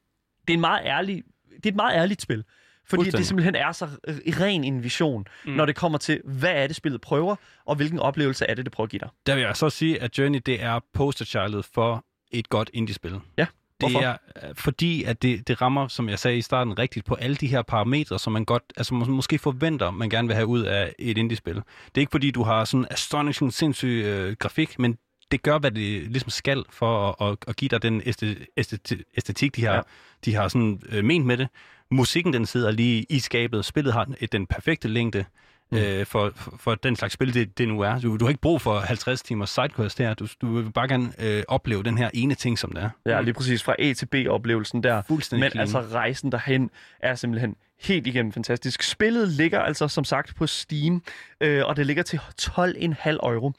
[0.47, 1.23] det er en meget ærlig...
[1.57, 2.45] Det er et meget ærligt spil.
[2.87, 5.53] Fordi det simpelthen er så øh, ren en vision, mm.
[5.53, 8.73] når det kommer til, hvad er det, spillet prøver, og hvilken oplevelse er det, det
[8.73, 9.09] prøver at give dig.
[9.27, 13.21] Der vil jeg så sige, at Journey det er posterchildet for et godt indie-spil.
[13.39, 13.47] Ja,
[13.79, 13.99] hvorfor?
[13.99, 14.17] Det er
[14.49, 17.47] øh, fordi, at det, det rammer, som jeg sagde i starten, rigtigt på alle de
[17.47, 20.95] her parametre, som man godt, altså må- måske forventer, man gerne vil have ud af
[20.99, 21.55] et indie-spil.
[21.55, 21.63] Det
[21.95, 24.99] er ikke fordi, du har sådan astonishing, sindssyg øh, grafik, men
[25.31, 29.03] det gør, hvad det ligesom skal for at, at, at give dig den æste- æsteti-
[29.17, 29.81] æstetik, de har, ja.
[30.25, 31.49] de har sådan, øh, ment med det.
[31.91, 33.65] Musikken, den sidder lige i skabet.
[33.65, 35.25] Spillet har den- perfekte længde
[35.73, 35.79] mm.
[35.79, 37.99] øh, for, for, for den slags spil, det, det nu er.
[38.01, 40.15] Du, du har ikke brug for 50 timers sidequest her.
[40.15, 42.91] Du, du vil bare gerne øh, opleve den her ene ting, som det er.
[43.07, 45.03] Ja, lige præcis fra A til B-oplevelsen der.
[45.03, 45.61] Fuldstændig Men clean.
[45.63, 46.71] altså rejsen derhen
[47.01, 48.83] er simpelthen helt igennem fantastisk.
[48.83, 51.03] Spillet ligger altså som sagt på Steam,
[51.41, 53.53] øh, og det ligger til 12,5 euro.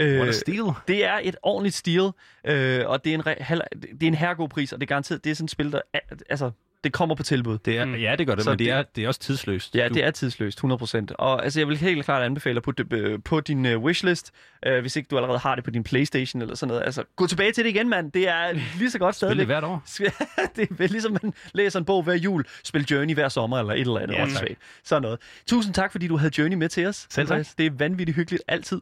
[0.00, 0.64] Øh, What a steal.
[0.88, 2.10] Det er et ordentligt stil,
[2.44, 5.24] øh, og det er en, re- det er en herregod pris, og det er garanteret,
[5.24, 5.98] det er sådan et spil, der er,
[6.30, 6.50] altså,
[6.84, 7.58] det kommer på tilbud.
[7.58, 7.94] Det er, mm.
[7.94, 9.74] Ja, det gør det, Så men det, det- er, det er også tidsløst.
[9.74, 11.06] Ja, du, det er tidsløst, 100%.
[11.18, 14.30] Og altså, jeg vil helt klart anbefale at putte det øh, på din uh, wishlist,
[14.68, 16.82] uh, hvis ikke du allerede har det på din Playstation eller sådan noget.
[16.84, 18.12] Altså, gå tilbage til det igen, mand.
[18.12, 19.82] Det er lige så godt Spil det hvert år.
[20.56, 23.80] det er ligesom, man læser en bog hver jul, spil Journey hver sommer eller et
[23.80, 24.14] eller andet.
[24.14, 24.48] Ja, tak.
[24.84, 25.18] Sådan noget.
[25.46, 27.06] Tusind tak, fordi du havde Journey med til os.
[27.10, 27.46] Selv tak.
[27.58, 28.80] Det er vanvittigt hyggeligt altid.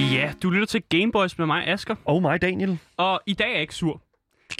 [0.00, 1.94] Ja, du lytter til Gameboys med mig, Asker.
[2.04, 2.78] Og mig, Daniel.
[2.96, 4.02] Og i dag er jeg ikke sur.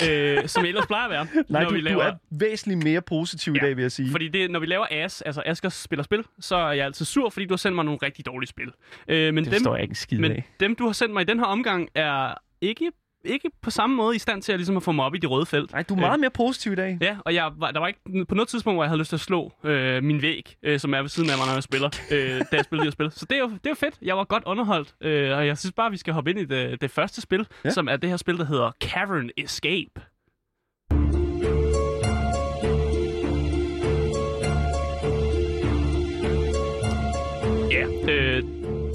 [0.08, 1.26] øh, som jeg ellers plejer at være.
[1.48, 3.58] Nej, når du, vi du laver, er væsentligt mere positiv ja.
[3.58, 4.10] i dag, vil jeg sige.
[4.10, 7.30] Fordi det, når vi laver AS, altså Asker spiller spil, så er jeg altid sur,
[7.30, 8.72] fordi du har sendt mig nogle rigtig dårlige spil.
[9.08, 10.48] Øh, men det dem, står jeg ikke skid men af.
[10.60, 12.90] dem, du har sendt mig i den her omgang, er ikke,
[13.28, 15.30] ikke på samme måde i stand til at, ligesom at få mig op i det
[15.30, 15.72] røde felt.
[15.72, 16.98] Nej, du er meget mere positiv i dag.
[17.00, 19.16] Ja, og jeg, var, der var ikke på noget tidspunkt, hvor jeg havde lyst til
[19.16, 21.90] at slå øh, min væg, øh, som er ved siden af mig, når jeg spiller,
[22.10, 23.10] øh, da jeg spiller de her spil.
[23.10, 23.94] Så det er, jo, det er jo fedt.
[24.02, 26.80] Jeg var godt underholdt, øh, og jeg synes bare, vi skal hoppe ind i det,
[26.80, 27.70] det første spil, ja.
[27.70, 30.00] som er det her spil, der hedder Cavern Escape.
[37.70, 38.42] Ja, øh,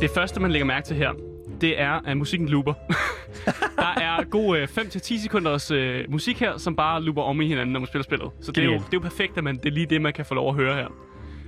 [0.02, 1.12] det første, man lægger mærke til her,
[1.62, 2.74] det er, at musikken looper.
[3.76, 7.74] der er god øh, 5-10 sekunders øh, musik her, som bare looper om i hinanden,
[7.74, 8.32] når man spiller spillet.
[8.42, 10.14] Så det er, jo, det er jo perfekt, at man, det er lige det, man
[10.14, 10.88] kan få lov at høre her.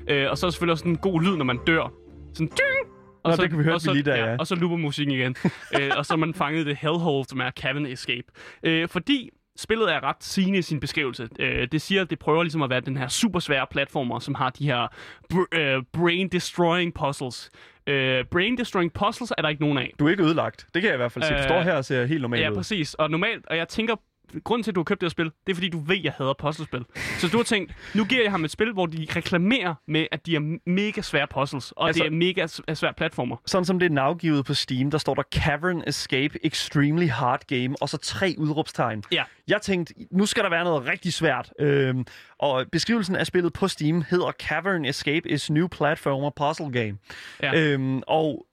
[0.07, 1.91] Øh, og så er der selvfølgelig også en god lyd, når man dør.
[2.33, 2.95] Sådan ding!
[3.23, 4.35] Og Nå, det kan vi høre så, lige der, ja.
[4.39, 5.35] Og så looper musikken igen.
[5.79, 8.27] øh, og så er man fanget i det hellhole, som er Cavern Escape.
[8.63, 11.29] Øh, fordi spillet er ret sigende i sin beskrivelse.
[11.39, 14.35] Øh, det siger, at det prøver ligesom at være den her super svære platformer, som
[14.35, 14.87] har de her
[15.33, 17.49] br- øh, brain-destroying puzzles.
[17.87, 19.93] Øh, brain-destroying puzzles er der ikke nogen af.
[19.99, 20.67] Du er ikke ødelagt.
[20.73, 21.33] Det kan jeg i hvert fald se.
[21.33, 22.55] Du Øh, står her og ser helt normal Ja, ud.
[22.55, 22.93] præcis.
[22.93, 23.95] Og normalt, og jeg tænker,
[24.43, 26.03] grunden til, at du har købt det her spil, det er, fordi du ved, at
[26.03, 26.85] jeg hader puzzlespil.
[27.17, 30.25] Så du har tænkt, nu giver jeg ham et spil, hvor de reklamerer med, at
[30.25, 33.35] de er mega svære puzzles, og Altså- det er mega svære platformer.
[33.45, 37.75] Sådan som det er navgivet på Steam, der står der Cavern Escape Extremely Hard Game,
[37.81, 39.03] og så tre udråbstegn.
[39.11, 39.23] Ja.
[39.47, 41.51] Jeg tænkte, nu skal der være noget rigtig svært.
[41.59, 42.05] Øhm,
[42.39, 46.97] og beskrivelsen af spillet på Steam hedder Cavern Escape is new platformer puzzle game.
[47.43, 47.61] Ja.
[47.61, 48.45] Øhm, og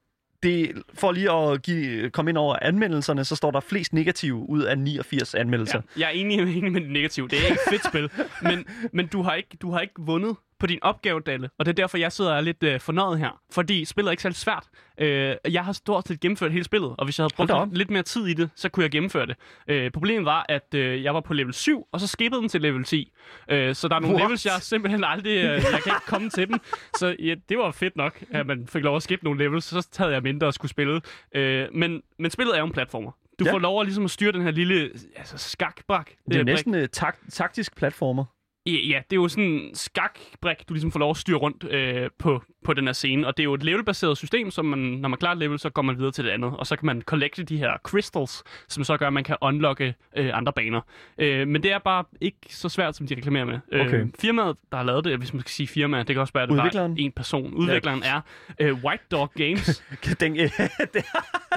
[0.43, 4.61] det, for lige at give, komme ind over anmeldelserne, så står der flest negative ud
[4.61, 5.81] af 89 anmeldelser.
[5.97, 5.99] Ja.
[5.99, 7.27] Jeg er enig, enig med det negative.
[7.27, 8.09] Det er ikke et fedt spil.
[8.41, 11.49] Men, men du, har ikke, du har ikke vundet på din opgave, Dalle.
[11.59, 13.41] Og det er derfor, jeg sidder og er lidt øh, fornøjet her.
[13.51, 14.67] Fordi spillet er ikke særlig svært.
[14.97, 17.89] Øh, jeg har stort set gennemført hele spillet, og hvis jeg havde brugt lidt, lidt
[17.89, 19.35] mere tid i det, så kunne jeg gennemføre det.
[19.67, 22.61] Øh, problemet var, at øh, jeg var på level 7, og så skippede den til
[22.61, 23.11] level 10.
[23.49, 24.25] Øh, så der er nogle What?
[24.27, 25.31] levels, jeg simpelthen aldrig...
[25.37, 26.59] Øh, jeg kan ikke komme til dem.
[26.97, 29.65] Så ja, det var fedt nok, at man fik lov at skippe nogle levels.
[29.65, 31.01] Så havde jeg mindre at skulle spille.
[31.35, 33.11] Øh, men, men spillet er jo en platformer.
[33.39, 33.53] Du Ja.
[33.53, 36.09] får lov at, ligesom at styre den her lille altså, skakbrak.
[36.25, 38.25] Det er øh, næsten uh, tak- taktisk platformer.
[38.65, 42.09] Ja, det er jo sådan en skakbrik, du ligesom får lov at styre rundt øh,
[42.19, 43.27] på, på den her scene.
[43.27, 45.69] Og det er jo et levelbaseret system, som man, når man klarer et level, så
[45.69, 46.53] går man videre til det andet.
[46.57, 49.95] Og så kan man collecte de her crystals, som så gør, at man kan unlocke
[50.17, 50.81] øh, andre baner.
[51.17, 53.59] Øh, men det er bare ikke så svært, som de reklamerer med.
[53.73, 54.01] Okay.
[54.01, 56.43] Øh, firmaet, der har lavet det, hvis man skal sige firma, det kan også være,
[56.43, 57.53] at det bare er en person.
[57.53, 58.21] Udvikleren er
[58.59, 59.83] øh, White Dog Games.
[60.19, 60.39] Den, øh,
[60.93, 61.05] det,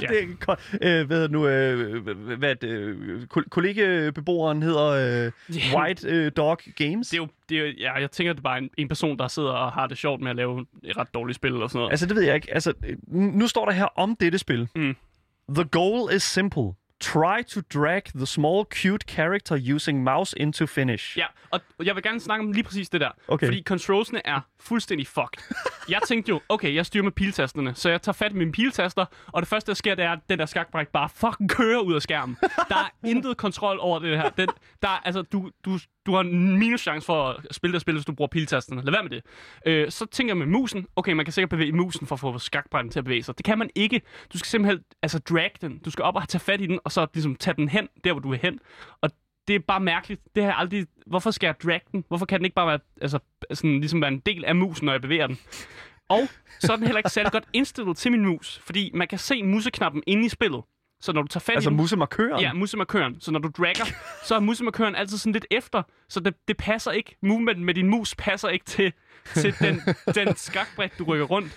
[0.02, 0.06] Ja.
[0.06, 1.00] det.
[1.00, 2.06] Øh, hvad nu, øh,
[2.38, 4.86] hvad øh, kol- kollegebeboeren hedder
[5.26, 5.78] øh, Ja.
[5.80, 7.08] White øh, Dog Games.
[7.08, 9.18] Det er jo, det er jo ja, jeg tænker, det er bare en, en person,
[9.18, 10.66] der sidder og har det sjovt med at lave
[10.96, 11.90] et ret dårligt spil og sådan noget.
[11.90, 12.54] Altså, det ved jeg ikke.
[12.54, 12.72] Altså,
[13.08, 14.68] nu står der her om dette spil.
[14.74, 14.96] Mm.
[15.48, 16.72] The goal is simple.
[17.00, 21.18] Try to drag the small, cute character using mouse into finish.
[21.18, 23.10] Ja, og jeg vil gerne snakke om lige præcis det der.
[23.28, 23.46] Okay.
[23.46, 25.54] Fordi controlsene er fuldstændig fucked.
[25.94, 29.04] jeg tænkte jo, okay, jeg styrer med piltasterne, så jeg tager fat i mine piltaster,
[29.26, 31.94] og det første, der sker, det er, at den der skakbræk bare fucking kører ud
[31.94, 32.36] af skærmen.
[32.68, 34.28] Der er intet kontrol over det her.
[34.28, 34.48] Den,
[34.82, 37.94] der er, altså, du, du, du har en minus chance for at spille det spil,
[37.94, 38.82] hvis du bruger piltasterne.
[38.82, 39.22] Lad være med det.
[39.66, 42.38] Øh, så tænker jeg med musen, okay, man kan sikkert bevæge musen for at få
[42.38, 43.38] skakbrænden til at bevæge sig.
[43.38, 44.02] Det kan man ikke.
[44.32, 45.78] Du skal simpelthen altså, drag den.
[45.78, 48.12] Du skal op og tage fat i den, og så ligesom tage den hen, der
[48.12, 48.58] hvor du vil hen.
[49.00, 49.10] Og
[49.48, 50.20] det er bare mærkeligt.
[50.34, 50.86] Det har jeg aldrig...
[51.06, 52.04] Hvorfor skal jeg drag den?
[52.08, 53.18] Hvorfor kan den ikke bare være, altså,
[53.52, 55.38] sådan, ligesom være en del af musen, når jeg bevæger den?
[56.08, 56.28] Og
[56.60, 59.42] så er den heller ikke særlig godt indstillet til min mus, fordi man kan se
[59.42, 60.62] museknappen inde i spillet.
[61.00, 62.40] Så når du tager fat Altså i den, musemarkøren?
[62.40, 63.20] Ja, musemarkøren.
[63.20, 63.84] Så når du dragger,
[64.24, 65.82] så er musemarkøren altid sådan lidt efter.
[66.08, 67.16] Så det, det passer ikke.
[67.22, 68.92] Movement med din mus passer ikke til,
[69.34, 69.80] til den,
[70.14, 71.52] den skakbræk, du rykker rundt.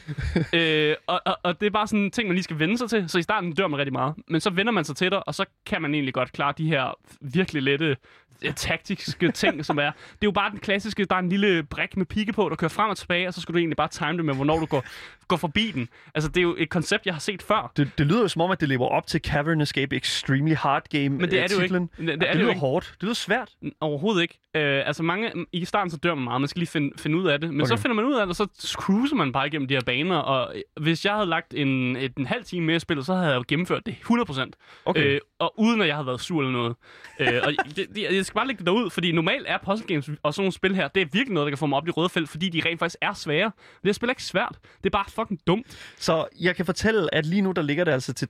[0.54, 2.90] Øh, og, og, og det er bare sådan en ting, man lige skal vende sig
[2.90, 3.10] til.
[3.10, 4.14] Så i starten dør man rigtig meget.
[4.28, 6.68] Men så vender man sig til dig, og så kan man egentlig godt klare de
[6.68, 7.98] her virkelig lette
[8.42, 9.92] øh, taktiske ting, som er.
[9.92, 12.56] Det er jo bare den klassiske, der er en lille brik med pigge på, der
[12.56, 14.66] kører frem og tilbage, og så skal du egentlig bare time det med, hvornår du
[14.66, 14.84] går,
[15.28, 15.90] går forbi den.
[16.16, 17.72] Altså, det er jo et koncept, jeg har set før.
[17.78, 20.84] Det, det lyder jo som om, at det lever op til Cavern Escape Extremely Hard
[20.90, 21.64] Game Men det er det jo ikke.
[21.64, 21.90] titlen.
[21.98, 22.60] Det- det er det, det jo lyder ikke.
[22.60, 22.86] hårdt.
[22.96, 23.50] Det lyder svært.
[23.82, 24.40] Overhovedet ikke.
[24.56, 27.28] Øh, altså mange, i starten så dør man meget, man skal lige finde, finde ud
[27.28, 27.54] af det.
[27.60, 27.78] Men Okay.
[27.78, 30.18] så finder man ud af det, og så cruiser man bare igennem de her baner.
[30.18, 33.14] Og øh, hvis jeg havde lagt en, et, en halv time mere i spillet, så
[33.14, 34.52] havde jeg jo gennemført det 100%.
[34.86, 35.06] Okay.
[35.06, 36.76] Øh, og uden at jeg havde været sur eller noget.
[37.20, 40.10] øh, og det, det, jeg skal bare lægge det derud, fordi normalt er puzzle games
[40.24, 41.92] og sådan nogle spil her, det er virkelig noget, der kan få mig op i
[41.92, 43.46] røde felt, fordi de rent faktisk er svære.
[43.46, 44.58] Det her spil er ikke svært.
[44.78, 45.94] Det er bare fucking dumt.
[45.98, 48.28] Så jeg kan fortælle, at lige nu der ligger det altså til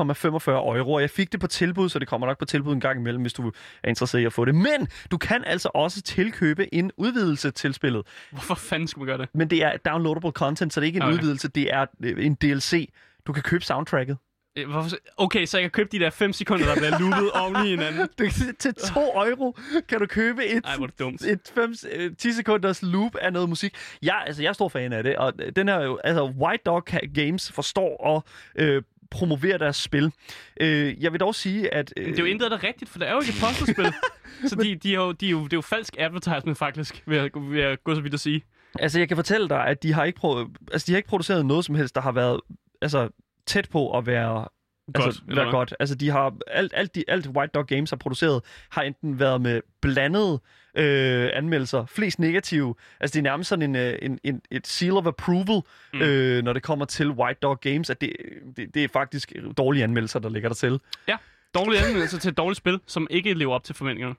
[0.00, 0.92] 3,45 euro.
[0.92, 3.22] Og Jeg fik det på tilbud, så det kommer nok på tilbud en gang imellem,
[3.22, 4.54] hvis du er interesseret i at få det.
[4.54, 8.02] Men du kan altså også tilkøbe en udvidelse til spillet.
[8.30, 9.34] Hvorfor fanden skulle man gøre det?
[9.34, 11.14] Men det er downloadable content, så det er ikke en Okay.
[11.14, 12.90] udvidelse, det er øh, en DLC.
[13.26, 14.18] Du kan købe soundtracket.
[14.58, 14.90] Øh, Hvorfor?
[15.16, 18.08] Okay, så jeg kan købe de der 5 sekunder, der bliver loopet oven i hinanden.
[18.18, 18.24] Du,
[18.58, 19.56] til 2 euro
[19.88, 21.22] kan du købe et, Ej, hvor dumt.
[21.22, 21.74] et 5,
[22.18, 23.74] 10 sekunders loop af noget musik.
[24.02, 26.84] Jeg, altså, jeg er stor fan af det, og den her, altså, White Dog
[27.14, 28.22] Games forstår at
[28.64, 30.12] øh, promovere deres spil.
[30.60, 31.92] Øh, jeg vil dog sige, at...
[31.96, 33.92] Øh, Men det er jo intet det rigtigt, for det er jo ikke et puzzlespil.
[34.48, 37.16] så de, de er jo, de er jo, det er jo falsk advertisement, faktisk, vil
[37.18, 38.42] jeg, vil jeg gå så vidt at sige.
[38.78, 41.46] Altså, jeg kan fortælle dig, at de har ikke, pro- altså, de har ikke produceret
[41.46, 42.40] noget som helst, der har været
[42.82, 43.08] altså,
[43.46, 44.48] tæt på at være
[44.94, 45.74] Godt, altså, eller være godt.
[45.80, 49.40] Altså, de har, alt, alt, de, alt White Dog Games har produceret, har enten været
[49.40, 50.40] med blandede
[50.76, 52.74] øh, anmeldelser, flest negative.
[53.00, 55.62] Altså, det er nærmest sådan en, øh, en, en, et seal of approval,
[55.92, 56.00] mm.
[56.00, 58.12] øh, når det kommer til White Dog Games, at det,
[58.56, 60.80] det, det er faktisk dårlige anmeldelser, der ligger der til.
[61.08, 61.16] Ja,
[61.54, 64.14] dårlige anmeldelser til et dårligt spil, som ikke lever op til forventningerne.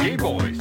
[0.00, 0.58] Hey boys.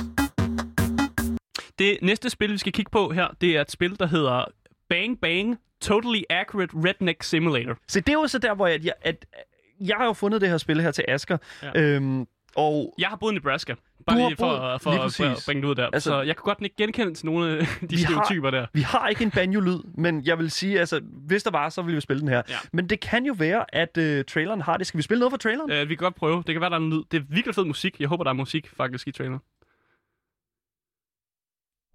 [1.79, 4.45] Det næste spil, vi skal kigge på her, det er et spil, der hedder
[4.89, 7.77] Bang Bang Totally Accurate Redneck Simulator.
[7.87, 9.25] Så det er jo så der, hvor jeg, at,
[9.79, 11.81] jeg har jo fundet det her spil her til Asker, ja.
[11.81, 13.75] øhm, og Jeg har boet i Nebraska.
[14.07, 15.85] Bare lige for, boet- for, lige for, at bringe det ud der.
[15.93, 18.65] Altså, så jeg kan godt ikke genkende til nogle af de har- stereotyper der.
[18.73, 21.95] Vi har ikke en banjo-lyd, men jeg vil sige, altså, hvis der var, så ville
[21.95, 22.41] vi spille den her.
[22.49, 22.55] Ja.
[22.73, 24.87] Men det kan jo være, at uh, traileren har det.
[24.87, 25.71] Skal vi spille noget fra traileren?
[25.71, 26.43] Uh, vi kan godt prøve.
[26.47, 27.03] Det kan være, der er en lyd.
[27.11, 27.99] Det er virkelig fed musik.
[27.99, 29.39] Jeg håber, der er musik faktisk i traileren.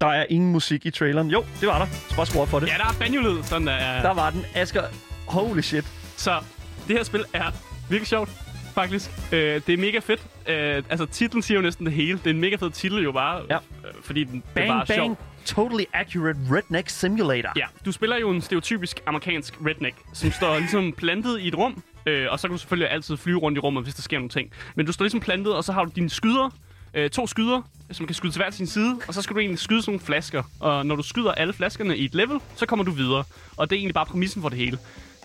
[0.01, 1.29] Der er ingen musik i traileren.
[1.31, 1.85] Jo, det var der.
[2.09, 2.67] Så bare skru op for det.
[2.67, 3.43] Ja, der er banjo-lyd.
[3.43, 3.73] Sådan der.
[3.73, 4.45] er- Der var den.
[4.55, 4.83] Asger,
[5.27, 5.85] holy shit.
[6.17, 6.43] Så
[6.87, 7.51] det her spil er
[7.89, 8.29] virkelig sjovt,
[8.73, 9.11] faktisk.
[9.31, 10.21] Øh, det er mega fedt.
[10.47, 12.17] Øh, altså, titlen siger jo næsten det hele.
[12.17, 13.55] Det er en mega fed titel jo bare, Ja.
[13.55, 13.61] øh,
[14.03, 14.97] fordi den det er Bang, bare bang.
[14.97, 15.17] sjov.
[15.45, 17.51] Totally accurate redneck simulator.
[17.55, 21.83] Ja, du spiller jo en stereotypisk amerikansk redneck, som står ligesom plantet i et rum,
[22.05, 24.29] øh, og så kan du selvfølgelig altid flyve rundt i rummet, hvis der sker nogle
[24.29, 24.51] ting.
[24.75, 26.49] Men du står ligesom plantet, og så har du dine skyder,
[26.93, 27.61] øh, to skyder,
[27.91, 30.05] som kan skyde til hver sin side, og så skal du egentlig skyde sådan nogle
[30.05, 30.43] flasker.
[30.59, 33.23] Og når du skyder alle flaskerne i et level, så kommer du videre.
[33.57, 34.77] Og det er egentlig bare præmissen for det hele.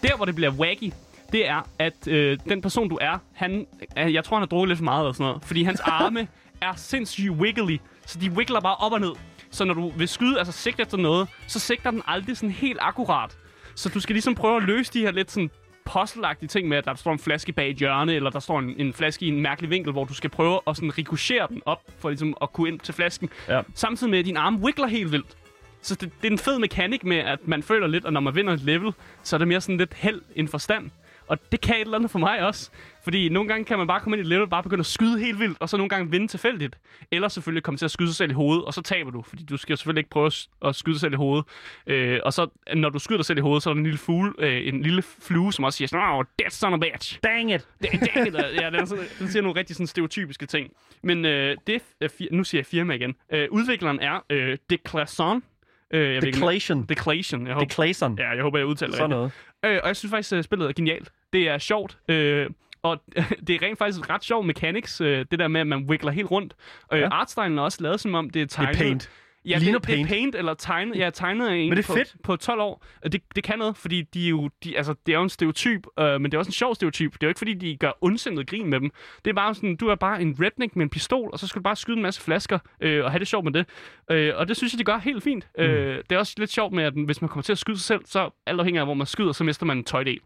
[0.02, 0.92] Der, hvor det bliver wacky,
[1.32, 3.66] det er, at øh, den person, du er, han,
[3.98, 6.28] øh, jeg tror, han har drukket lidt for meget eller sådan noget, fordi hans arme
[6.60, 9.12] er sindssygt wiggly, så de wiggler bare op og ned.
[9.50, 12.78] Så når du vil skyde, altså sigte efter noget, så sigter den aldrig sådan helt
[12.80, 13.36] akkurat.
[13.74, 15.50] Så du skal ligesom prøve at løse de her lidt sådan
[15.84, 18.74] puzzle ting med, at der står en flaske bag et hjørne, eller der står en,
[18.78, 21.82] en flaske i en mærkelig vinkel, hvor du skal prøve at sådan ricochere den op,
[21.98, 23.30] for ligesom at kunne ind til flasken.
[23.48, 23.60] Ja.
[23.74, 25.36] Samtidig med, at din arm wiggler helt vildt.
[25.82, 28.34] Så det, det er en fed mekanik med, at man føler lidt, og når man
[28.34, 30.90] vinder et level, så er det mere sådan lidt held end forstand.
[31.28, 32.70] Og det kan et eller andet for mig også.
[33.04, 35.18] Fordi nogle gange kan man bare komme ind i level og bare begynde at skyde
[35.18, 36.78] helt vildt, og så nogle gange vinde tilfældigt.
[37.10, 39.22] Eller selvfølgelig komme til at skyde sig selv i hovedet, og så taber du.
[39.22, 40.30] Fordi du skal jo selvfølgelig ikke prøve
[40.64, 41.44] at, skyde dig selv i hovedet.
[41.86, 43.98] Øh, og så, når du skyder dig selv i hovedet, så er der en lille,
[43.98, 47.18] fugle, øh, en lille flue, som også siger sådan, oh, that son of a bitch.
[47.24, 47.68] Dang it!
[47.82, 48.34] Det, dang it.
[48.34, 50.70] ja, den, sådan, den siger nogle rigtig sådan, stereotypiske ting.
[51.02, 53.14] Men øh, det er, nu siger jeg firma igen.
[53.32, 55.42] Øh, udvikleren er øh, Declason.
[55.90, 56.82] Øh, jeg ikke- Declation.
[56.84, 57.46] Declation.
[57.46, 58.18] Jeg håber, Declason.
[58.18, 59.42] ja, jeg håber, jeg udtaler det Sådan rigtigt.
[59.62, 59.76] noget.
[59.76, 61.10] Øh, og jeg synes faktisk, at spillet er genialt.
[61.32, 61.98] Det er sjovt.
[62.08, 62.50] Øh,
[62.82, 63.02] og
[63.46, 66.30] det er rent faktisk ret sjov mechanics, øh, det der med, at man wiggler helt
[66.30, 66.54] rundt.
[66.92, 67.08] Øh, Ja.
[67.08, 68.74] Artstylen er også lavet som om, det er Det tegnet.
[68.74, 69.10] er paint.
[69.46, 70.08] Ja, Ligner det, det er Paint.
[70.08, 72.14] paint eller tegnet, ja, tegnet af en Men det er på, fedt.
[72.24, 72.84] på 12 år.
[73.12, 75.86] Det, det kan noget, fordi de er jo, de, altså, det er jo en stereotyp,
[76.00, 77.12] øh, men det er også en sjov stereotyp.
[77.12, 78.90] Det er jo ikke, fordi de gør ondsindet grin med dem.
[79.24, 81.58] Det er bare sådan, du er bare en redneck med en pistol, og så skal
[81.60, 83.66] du bare skyde en masse flasker øh, og have det sjovt med det.
[84.10, 85.48] Øh, og det synes jeg, de gør helt fint.
[85.58, 85.64] Mm.
[85.64, 87.84] Øh, det er også lidt sjovt med, at hvis man kommer til at skyde sig
[87.84, 90.20] selv, så alt afhængig af, hvor man skyder, så mister man en tøjdel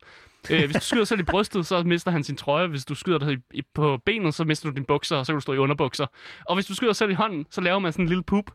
[0.50, 2.66] øh, hvis du skyder selv i brystet, så mister han sin trøje.
[2.66, 5.36] Hvis du skyder dig i, på benet, så mister du din bukser, og så kan
[5.36, 6.06] du stå i underbukser.
[6.46, 8.50] Og hvis du skyder selv i hånden, så laver man sådan en lille pup.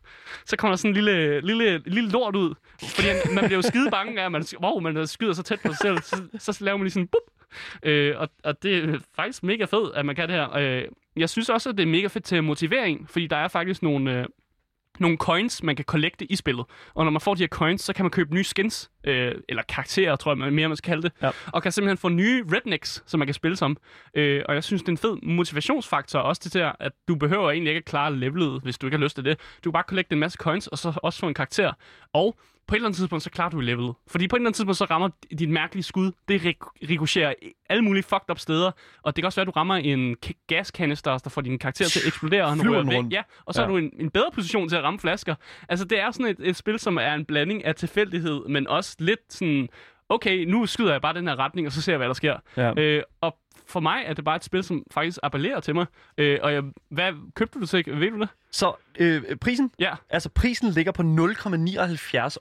[0.45, 2.53] Så kommer der sådan en lille, lille, lille lort ud.
[2.95, 5.67] Fordi man bliver jo skide bange af, at man, wow, man skyder så tæt på
[5.67, 5.97] sig selv.
[5.97, 7.35] Så, så laver man lige sådan en pup.
[7.83, 10.57] Øh, og, og det er faktisk mega fedt, at man kan det her.
[10.57, 10.83] Øh,
[11.17, 14.19] jeg synes også, at det er mega fedt til motivering, fordi der er faktisk nogle...
[14.19, 14.25] Øh,
[14.99, 16.65] nogle coins, man kan collecte i spillet.
[16.93, 19.63] Og når man får de her coins, så kan man købe nye skins, øh, eller
[19.69, 21.11] karakterer, tror jeg man- mere, man skal kalde det.
[21.21, 21.31] Ja.
[21.53, 23.77] Og kan simpelthen få nye rednecks, som man kan spille som.
[24.15, 27.51] Øh, og jeg synes, det er en fed motivationsfaktor også til det, at du behøver
[27.51, 29.39] egentlig ikke at klare levelet, hvis du ikke har lyst til det.
[29.39, 31.73] Du kan bare collecte en masse coins, og så også få en karakter.
[32.13, 32.35] Og
[32.67, 33.93] på et eller andet tidspunkt, så klarer du levelet.
[34.07, 35.09] Fordi på et eller andet tidspunkt, så rammer
[35.39, 37.33] dit mærkelige skud, det rik- rikocherer
[37.69, 38.71] alle mulige fucked up steder.
[39.03, 40.15] Og det kan også være, at du rammer en
[40.47, 42.97] gaskanister, der får din karakter til at eksplodere, og han væk.
[42.97, 43.13] rundt.
[43.13, 43.65] Ja, og så ja.
[43.65, 45.35] Er du i en, en bedre position til at ramme flasker.
[45.69, 48.95] Altså, det er sådan et, et spil, som er en blanding af tilfældighed, men også
[48.99, 49.69] lidt sådan,
[50.09, 52.37] okay, nu skyder jeg bare den her retning, og så ser jeg, hvad der sker.
[52.57, 52.73] Ja.
[52.79, 53.37] Øh, og
[53.67, 55.85] for mig er det bare et spil, som faktisk appellerer til mig.
[56.17, 57.83] Øh, og jeg, hvad købte du til?
[57.99, 58.29] Ved du det?
[58.55, 59.71] Så øh, prisen?
[59.79, 61.07] Ja, Altså, prisen ligger på 0,79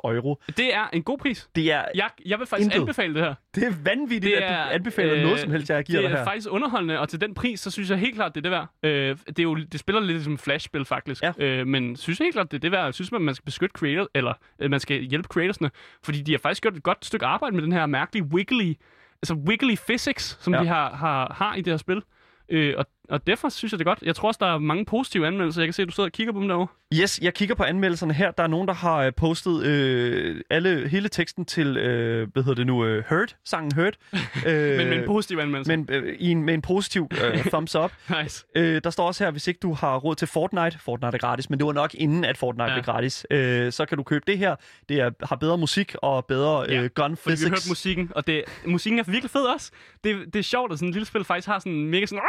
[0.05, 0.41] euro.
[0.57, 1.49] det er en god pris.
[1.57, 2.81] Det er, Jeg, jeg vil faktisk Intet.
[2.81, 3.35] anbefale det her.
[3.55, 6.11] det er vanvittigt, Det at er, du anbefaler øh, noget som helst, jeg giver det
[6.11, 6.25] dig er her.
[6.25, 8.69] faktisk underholdende, og til den pris, så synes jeg helt klart, det er det værd.
[8.83, 11.23] Øh, det, er jo, det spiller lidt som flashspil, faktisk.
[11.23, 11.33] Ja.
[11.39, 12.85] Øh, men synes jeg helt klart, det er det værd.
[12.85, 15.71] Jeg synes, at man skal beskytte creator, eller øh, man skal hjælpe creatorsne,
[16.05, 18.75] fordi de har faktisk gjort et godt stykke arbejde med den her mærkelige wiggly,
[19.23, 20.61] altså wiggly physics, som Ja.
[20.61, 22.03] de har, har, har i det her spil.
[22.49, 23.99] Øh, og, og derfor synes jeg det er godt.
[24.03, 25.61] Jeg tror også, der er mange positive anmeldelser.
[25.63, 26.67] Jeg kan se, at du sidder og kigger på dem derovre.
[27.03, 28.31] Yes, jeg kigger på anmeldelserne her.
[28.31, 32.55] Der er nogen, der har øh, postet øh, alle, hele teksten til, øh, hvad hedder
[32.55, 33.97] det nu, øh, Hurt, sangen Hurt.
[34.47, 35.77] øh, Men med en positiv anmeldelse.
[35.77, 37.93] men, øh, i en, med en positiv øh, thumbs up.
[38.23, 38.45] Nice.
[38.57, 41.51] Øh, der står også her, hvis ikke du har råd til Fortnite, Fortnite er gratis,
[41.51, 42.75] men det var nok inden, at Fortnite Ja.
[42.75, 44.57] blev gratis, øh, så kan du købe det her.
[44.89, 47.49] Det er, har bedre musik og bedre Ja, øh, gun Fordi vi physics.
[47.51, 49.71] hørte musikken, og det, musikken er virkelig fed også.
[50.05, 52.23] Det, det er sjovt, at sådan et lille spil faktisk har sådan en mega sådan...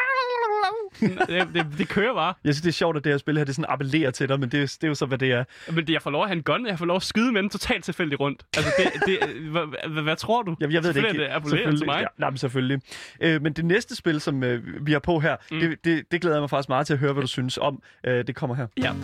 [0.99, 2.33] det, det, det kører bare.
[2.43, 4.39] Jeg synes, det er sjovt, at det her spil her, det sådan appellerer til dig,
[4.39, 5.43] men det, er- det er jo så, hvad det er.
[5.67, 7.41] Men det, jeg får lov at have en gun, jeg får lov at skyde med
[7.41, 8.43] den totalt tilfældigt rundt.
[8.57, 10.55] Altså, det, det, hvad, hvad, hvad tror du?
[10.59, 11.09] Jeg, jeg ved det ikke.
[11.09, 11.99] Er det appellerer til mig.
[12.01, 12.81] Ja, nej, men selvfølgelig.
[13.21, 15.59] Øh, men det næste spil, som øh, vi har på her, mm.
[15.59, 17.81] det, det, det glæder jeg mig faktisk meget til at høre, hvad du synes om.
[18.05, 18.67] Øh, det kommer her.
[18.77, 18.83] Ja.
[18.83, 18.95] Yeah.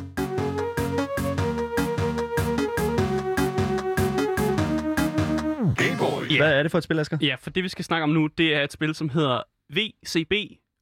[6.38, 7.18] Hvad er det for et spil, Asger?
[7.22, 10.34] ja, for det vi skal snakke om nu, det er et spil, som hedder VCB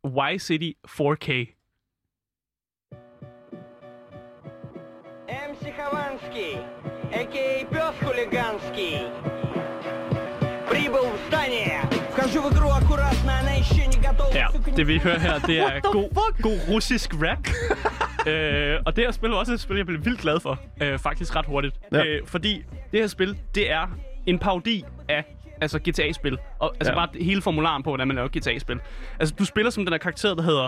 [0.05, 1.55] Y City 4K.
[5.29, 6.57] МС Хованский,
[7.13, 7.65] а.к.а.
[7.73, 8.99] пес хулиганский.
[10.69, 11.81] Прибыл в здание.
[12.13, 14.33] Вхожу в игру аккуратно, она еще не готова.
[14.35, 16.43] Ja, сука, не det vi hører her, det er What the god, fuck?
[16.43, 17.47] god russisk rap.
[18.29, 20.59] øh, og det her spil er også et spil, jeg blev vildt glad for.
[20.83, 21.75] Øh, faktisk ret hurtigt.
[21.93, 22.05] Ja.
[22.05, 22.63] Øh, fordi
[22.93, 23.87] det her spil, det er
[24.27, 25.25] en parodi af
[25.62, 26.38] altså GTA-spil.
[26.60, 26.98] Og, altså Ja.
[27.06, 28.80] bare hele formularen på, hvordan man laver GTA-spil.
[29.20, 30.68] Altså, du spiller som den her karakter, der hedder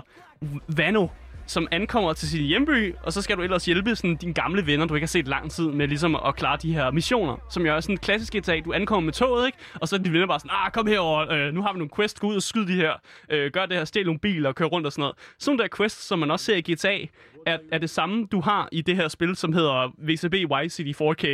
[0.77, 1.07] Vano,
[1.45, 4.85] som ankommer til sin hjemby, og så skal du ellers hjælpe sådan, dine gamle venner,
[4.85, 7.75] du ikke har set lang tid, med ligesom at klare de her missioner, som jo
[7.75, 8.59] er sådan en klassisk GTA.
[8.59, 9.57] Du ankommer med toget, ikke?
[9.81, 11.89] Og så er dine venner bare sådan, ah, kom herover, øh, nu har vi nogle
[11.95, 12.93] quests, gå ud og skyd de her,
[13.29, 15.15] øh, gør det her, stjæl nogle biler og kør rundt og sådan noget.
[15.39, 16.97] Sådan der quests, som man også ser i GTA,
[17.45, 21.01] er, er det samme, du har i det her spil, som hedder VCB Y City
[21.01, 21.27] 4K.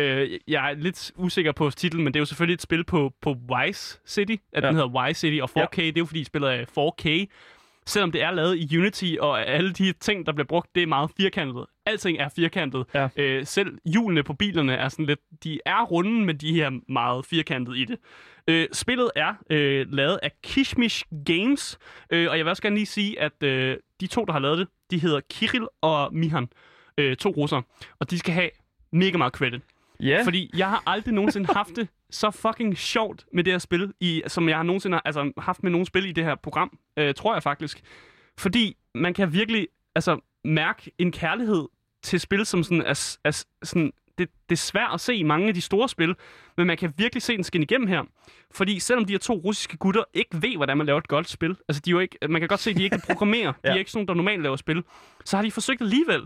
[0.00, 3.12] Øh, jeg er lidt usikker på titlen, men det er jo selvfølgelig et spil på,
[3.22, 4.68] på Vice City, at ja.
[4.68, 5.86] den hedder Y City, og 4K, ja.
[5.86, 7.26] det er jo fordi spillet er 4K.
[7.86, 10.86] selvom det er lavet i Unity, og alle de ting, der bliver brugt, det er
[10.86, 11.64] meget firkantet.
[11.86, 12.84] Alting er firkantet.
[12.94, 13.08] Ja.
[13.16, 17.26] Øh, selv hjulene på bilerne er sådan lidt, de er runde, men de her meget
[17.26, 17.96] firkantet i det.
[18.48, 21.78] Øh, spillet er øh, lavet af Kishmish Games,
[22.10, 24.58] øh, og jeg vil også gerne lige sige, at øh, de to, der har lavet
[24.58, 26.48] det, de hedder Kirill og Mihan,
[26.98, 27.62] øh, to russere,
[27.98, 28.50] og de skal have
[28.92, 29.62] mega meget credit.
[30.00, 33.92] Ja, Fordi jeg har aldrig nogensinde haft det så fucking sjovt med det her spil,
[34.00, 37.14] i, som jeg har nogensinde altså, haft med nogle spil i det her program, øh,
[37.14, 37.82] tror jeg faktisk.
[38.38, 41.68] Fordi man kan virkelig altså, mærke en kærlighed
[42.02, 45.48] til spil, som sådan er, er sådan, det, det er svært at se i mange
[45.48, 46.14] af de store spil,
[46.56, 48.02] men man kan virkelig se den skinne igennem her.
[48.50, 51.56] Fordi selvom de her to russiske gutter ikke ved, hvordan man laver et godt spil,
[51.68, 53.68] altså de er jo ikke, man kan godt se, at de ikke kan programmere, de
[53.68, 53.70] Ja.
[53.70, 54.84] er ikke sådan nogle, der normalt laver spil,
[55.24, 56.22] så har de forsøgt alligevel.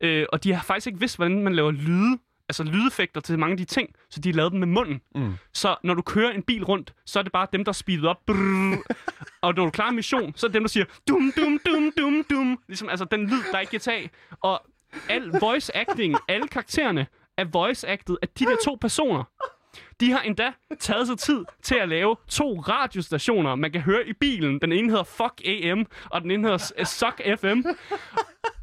[0.00, 2.18] Øh, og de har faktisk ikke vidst, hvordan man laver lyde,
[2.48, 5.00] altså lydeffekter til mange af de ting, så de har lavet dem med munden.
[5.14, 5.32] Mm.
[5.52, 8.04] Så når du kører en bil rundt, så er det bare dem, der er speedet
[8.04, 8.26] op.
[8.26, 8.82] Brrr.
[9.42, 11.92] og når du klarer en mission, så er det dem, der siger dum, dum, dum,
[11.98, 12.58] dum, dum.
[12.68, 14.10] Ligesom altså den lyd, der ikke kan tage.
[14.40, 14.66] Og
[15.08, 17.06] al voice acting, alle karaktererne
[17.40, 19.24] er voice acted af de der to personer.
[20.00, 24.12] De har endda taget sig tid til at lave to radiostationer, man kan høre i
[24.12, 24.58] bilen.
[24.58, 27.60] Den ene hedder Fuck AM, og den ene hedder Suck FM.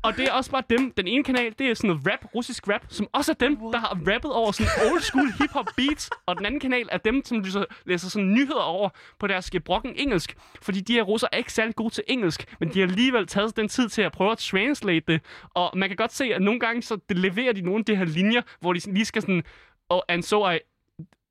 [0.03, 0.91] Og det er også bare dem.
[0.91, 3.78] Den ene kanal, det er sådan noget rap, russisk rap, som også er dem, der
[3.78, 6.10] har rappet over sådan old school hip-hop beats.
[6.26, 8.89] Og den anden kanal er dem, som læser, læser sådan nyheder over
[9.20, 10.38] på deres gebrokken engelsk.
[10.62, 13.58] Fordi de her russer er ikke særlig gode til engelsk, men de har alligevel taget
[13.58, 15.22] den tid til at prøve at translate det.
[15.53, 18.05] Og man kan godt se, at nogle gange så leverer de nogle af de her
[18.05, 19.43] linjer, hvor de lige skal sådan...
[19.89, 20.58] Oh, and so I,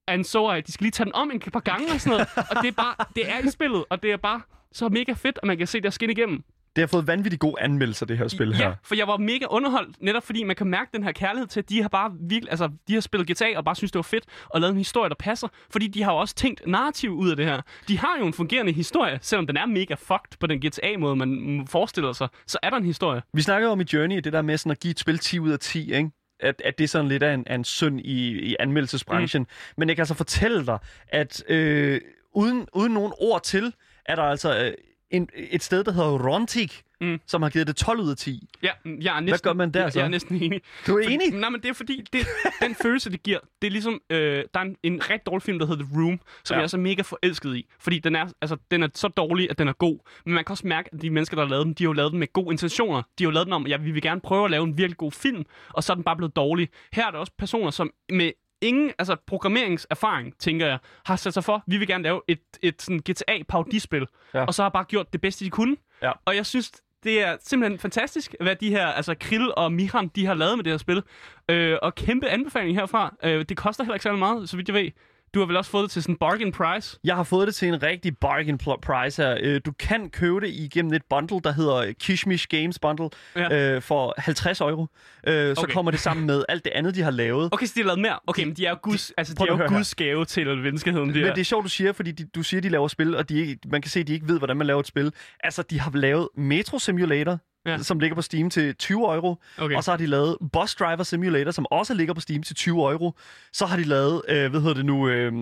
[0.08, 2.28] and so I, de skal lige tage den om en par gange og sådan noget.
[2.50, 4.40] Og det er bare, det er i spillet, og det er bare
[4.72, 6.44] så mega fedt, at man kan se det skinne igennem.
[6.76, 8.68] det har fået vanvittigt gode anmeldelser, det her spil her.
[8.68, 11.60] Ja, for jeg var mega underholdt, netop fordi man kan mærke den her kærlighed til,
[11.60, 14.02] at de har bare virkelig, altså, de har spillet GTA og bare synes, det var
[14.02, 17.30] fedt, og lavet en historie, der passer, fordi de har jo også tænkt narrativ ud
[17.30, 17.60] af det her.
[17.88, 21.66] De har jo en fungerende historie, selvom den er mega fucked på den GTA-måde, man
[21.70, 23.22] forestiller sig, så er der en historie.
[23.34, 25.50] Vi snakkede om i Journey, det der med sådan at give et spil 10 ud
[25.50, 26.10] af 10, ikke?
[26.40, 29.42] At, at det er sådan lidt af en, af en synd i, i anmeldelsesbranchen.
[29.42, 29.48] Mm.
[29.76, 30.78] Men jeg kan altså fortælle dig,
[31.08, 32.00] at øh,
[32.32, 33.74] uden, uden nogen ord til,
[34.04, 34.74] er der altså øh,
[35.10, 37.20] en, et sted, der hedder Rontik, Mm.
[37.26, 38.48] som har givet det 12 ud af 10.
[38.62, 39.98] Ja, jeg er næsten, gør man der jeg, så?
[39.98, 40.60] Jeg er næsten enig.
[40.86, 41.30] Du er Fordi- enig?
[41.40, 42.26] Nej, men det er fordi, det,
[42.62, 45.58] den følelse, det giver, det er ligesom, øh, der er en, en ret dårlig film,
[45.58, 46.58] der hedder The Room, som Ja.
[46.58, 47.66] jeg er så mega forelsket i.
[47.78, 49.98] Fordi den er, altså, den er så dårlig, at den er god.
[50.24, 51.92] Men man kan også mærke, at de mennesker, der har lavet den, de har jo
[51.92, 53.02] lavet den med gode intentioner.
[53.18, 54.78] De har jo lavet den om, at ja, vi vil gerne prøve at lave en
[54.78, 56.68] virkelig god film, og så er den bare blevet dårlig.
[56.92, 58.32] Her er der også personer, som med
[58.62, 62.82] ingen altså programmeringserfaring, tænker jeg, har sat sig for, vi vil gerne lave et, et
[62.82, 64.44] sådan GTA-parodispil, Ja.
[64.44, 65.76] og så har bare gjort det bedste, de kunne.
[66.02, 66.12] Ja.
[66.24, 66.72] Og jeg synes,
[67.04, 70.64] det er simpelthen fantastisk, hvad de her, altså Krill og Mihan, de har lavet med
[70.64, 71.02] det her spil.
[71.50, 73.14] Øh, og kæmpe anbefaling herfra.
[73.24, 74.90] Øh, det koster heller ikke særlig meget, så vidt jeg ved.
[75.36, 76.98] Du har vel også fået det til sådan en bargain price?
[77.04, 79.36] Jeg har fået det til en rigtig bargain price her.
[79.42, 83.74] Øh, Du kan købe det igennem et bundle, der hedder Kishmish Games Bundle, Ja.
[83.74, 84.86] øh, for 50 euro.
[85.26, 85.72] Øh, så Okay.
[85.72, 87.48] kommer det sammen med alt det andet, de har lavet.
[87.52, 88.18] Okay, så de har lavet mere.
[88.26, 91.08] Okay, men de er jo guds, altså, de er jo guds gave til menneskeheden.
[91.08, 91.34] De Men her.
[91.34, 93.82] det er sjovt, du siger, fordi de, du siger, de laver spil, og de man
[93.82, 95.12] kan se, at de ikke ved, hvordan man laver et spil.
[95.40, 97.78] Altså, de har lavet Metro Simulator, Ja.
[97.78, 99.36] som ligger på Steam til 20 euro.
[99.58, 99.76] Okay.
[99.76, 102.76] Og så har de lavet Bus Driver Simulator, som også ligger på Steam til 20
[102.92, 103.12] euro.
[103.52, 105.32] Så har de lavet, øh, hvad hedder det nu, øh,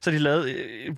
[0.00, 0.96] så har de lavet, øh,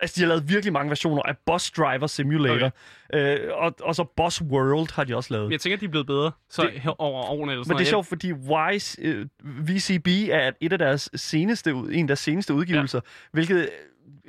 [0.00, 2.70] altså de har lavet virkelig mange versioner af Bus Driver Simulator.
[3.14, 3.34] Okay.
[3.44, 5.46] Øh, og, og så Bus World har de også lavet.
[5.46, 7.52] Men jeg tænker, at de er blevet bedre så Det- her over årene.
[7.52, 11.70] Eller sådan Men det er sjovt, fordi Wise, øh, VCB er et af deres seneste,
[11.70, 13.10] en af deres seneste udgivelser, ja.
[13.32, 13.68] hvilket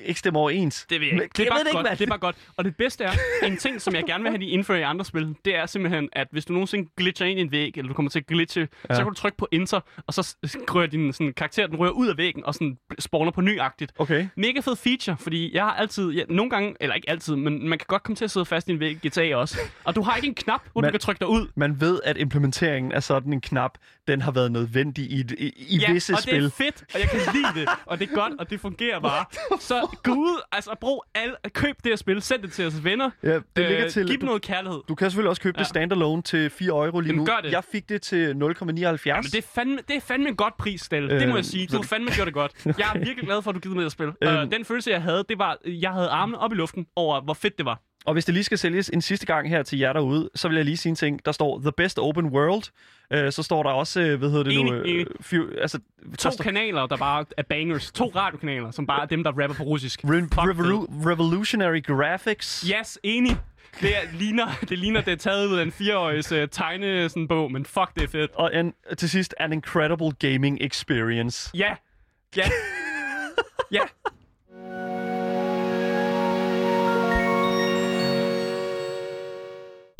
[0.05, 0.85] ikke stemmer overens.
[0.89, 1.33] Det ved jeg ikke.
[1.37, 1.99] Det er, jeg bare det godt.
[1.99, 2.35] det er bare godt.
[2.57, 3.11] Og det bedste er,
[3.43, 6.09] en ting, som jeg gerne vil have, de indfører i andre spil, det er simpelthen,
[6.13, 8.67] at hvis du nogensinde glitcher ind i en væg, eller du kommer til at glitche,
[8.89, 8.95] ja.
[8.95, 10.35] så kan du trykke på enter, og så
[10.69, 13.91] rører din sådan, karakter, den rører ud af væggen, og sådan spawner på nyagtigt.
[13.99, 14.27] Okay.
[14.35, 17.77] Mega fed feature, fordi jeg har altid, ja, nogle gange, eller ikke altid, men man
[17.79, 19.57] kan godt komme til at sidde fast i en væg i GTA også.
[19.83, 21.47] Og du har ikke en knap, hvor Men- du kan trykke dig ud.
[21.55, 23.77] Man ved, at implementeringen af sådan en knap,
[24.07, 26.35] den har været nødvendig i, i, i Ja, visse og spil.
[26.35, 28.99] det er fedt, og jeg kan lide det, og det er godt, og det fungerer
[28.99, 29.25] bare.
[29.59, 33.09] Så gå ud, altså brug al, køb det her spil, send det til jeres venner.
[33.23, 34.79] Ja, det ligger til- Giv du- noget kærlighed.
[34.87, 35.59] Du kan selvfølgelig også købe ja.
[35.59, 37.25] det standalone til 4 euro lige Jamen, nu.
[37.25, 37.51] gør det.
[37.51, 39.05] Jeg fik det til 0,79.
[39.05, 41.13] Ja, men det er fandme, det er fandme en godt pris, Stelle.
[41.13, 41.67] Øh, det må jeg sige.
[41.67, 42.51] Du har fandme gjort det godt.
[42.65, 44.13] Jeg er virkelig glad for, at du givet mig det at spille.
[44.21, 44.35] Øhm.
[44.35, 47.33] Øh, den følelse, jeg havde, det var, jeg havde armene op i luften over, hvor
[47.33, 47.81] fedt det var.
[48.05, 50.55] Og hvis det lige skal sælges en sidste gang her til jer derude, så vil
[50.55, 51.25] jeg lige sige en ting.
[51.25, 52.63] Der står The Best Open World.
[53.13, 54.81] Øh, så står der også, øh, hvad hedder det nu?
[54.83, 55.05] enig.
[55.21, 57.91] few, altså, To der står, kanaler, der bare er bangers.
[57.91, 60.03] To radiokanaler, som bare er dem, der rapper på russisk.
[60.03, 62.61] Re- revolu- revolutionary Graphics.
[62.79, 63.37] Yes, enig.
[63.81, 67.27] Det, er, ligner, det ligner, det er taget ud af en fireårigs uh, tegne sådan
[67.27, 68.31] bog, men fuck, det er fedt.
[68.35, 71.51] Og en, til sidst, an incredible gaming experience.
[71.53, 71.73] Ja.
[72.37, 72.43] Ja.
[73.71, 73.81] ja.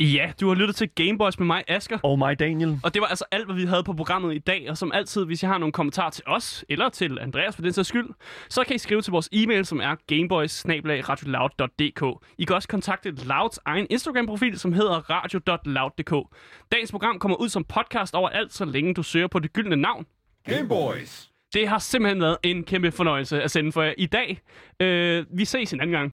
[0.02, 1.98] Ja, du har lyttet til Gameboys med mig, Asker.
[2.02, 2.80] Og mig, Daniel.
[2.84, 4.70] Og det var altså alt, hvad vi havde på programmet i dag.
[4.70, 7.72] Og som altid, hvis I har nogle kommentarer til os, eller til Andreas for den
[7.72, 8.08] sags skyld,
[8.48, 10.64] så kan I skrive til vores e-mail, som er gameboys
[12.38, 16.36] I kan også kontakte Louds egen Instagram-profil, som hedder radio.loud.dk.
[16.72, 20.06] Dagens program kommer ud som podcast overalt, så længe du søger på det gyldne navn.
[20.48, 21.32] Gameboys!
[21.54, 24.40] Det har simpelthen været en kæmpe fornøjelse at sende for jer i dag.
[24.80, 26.10] Øh, vi ses en anden gang.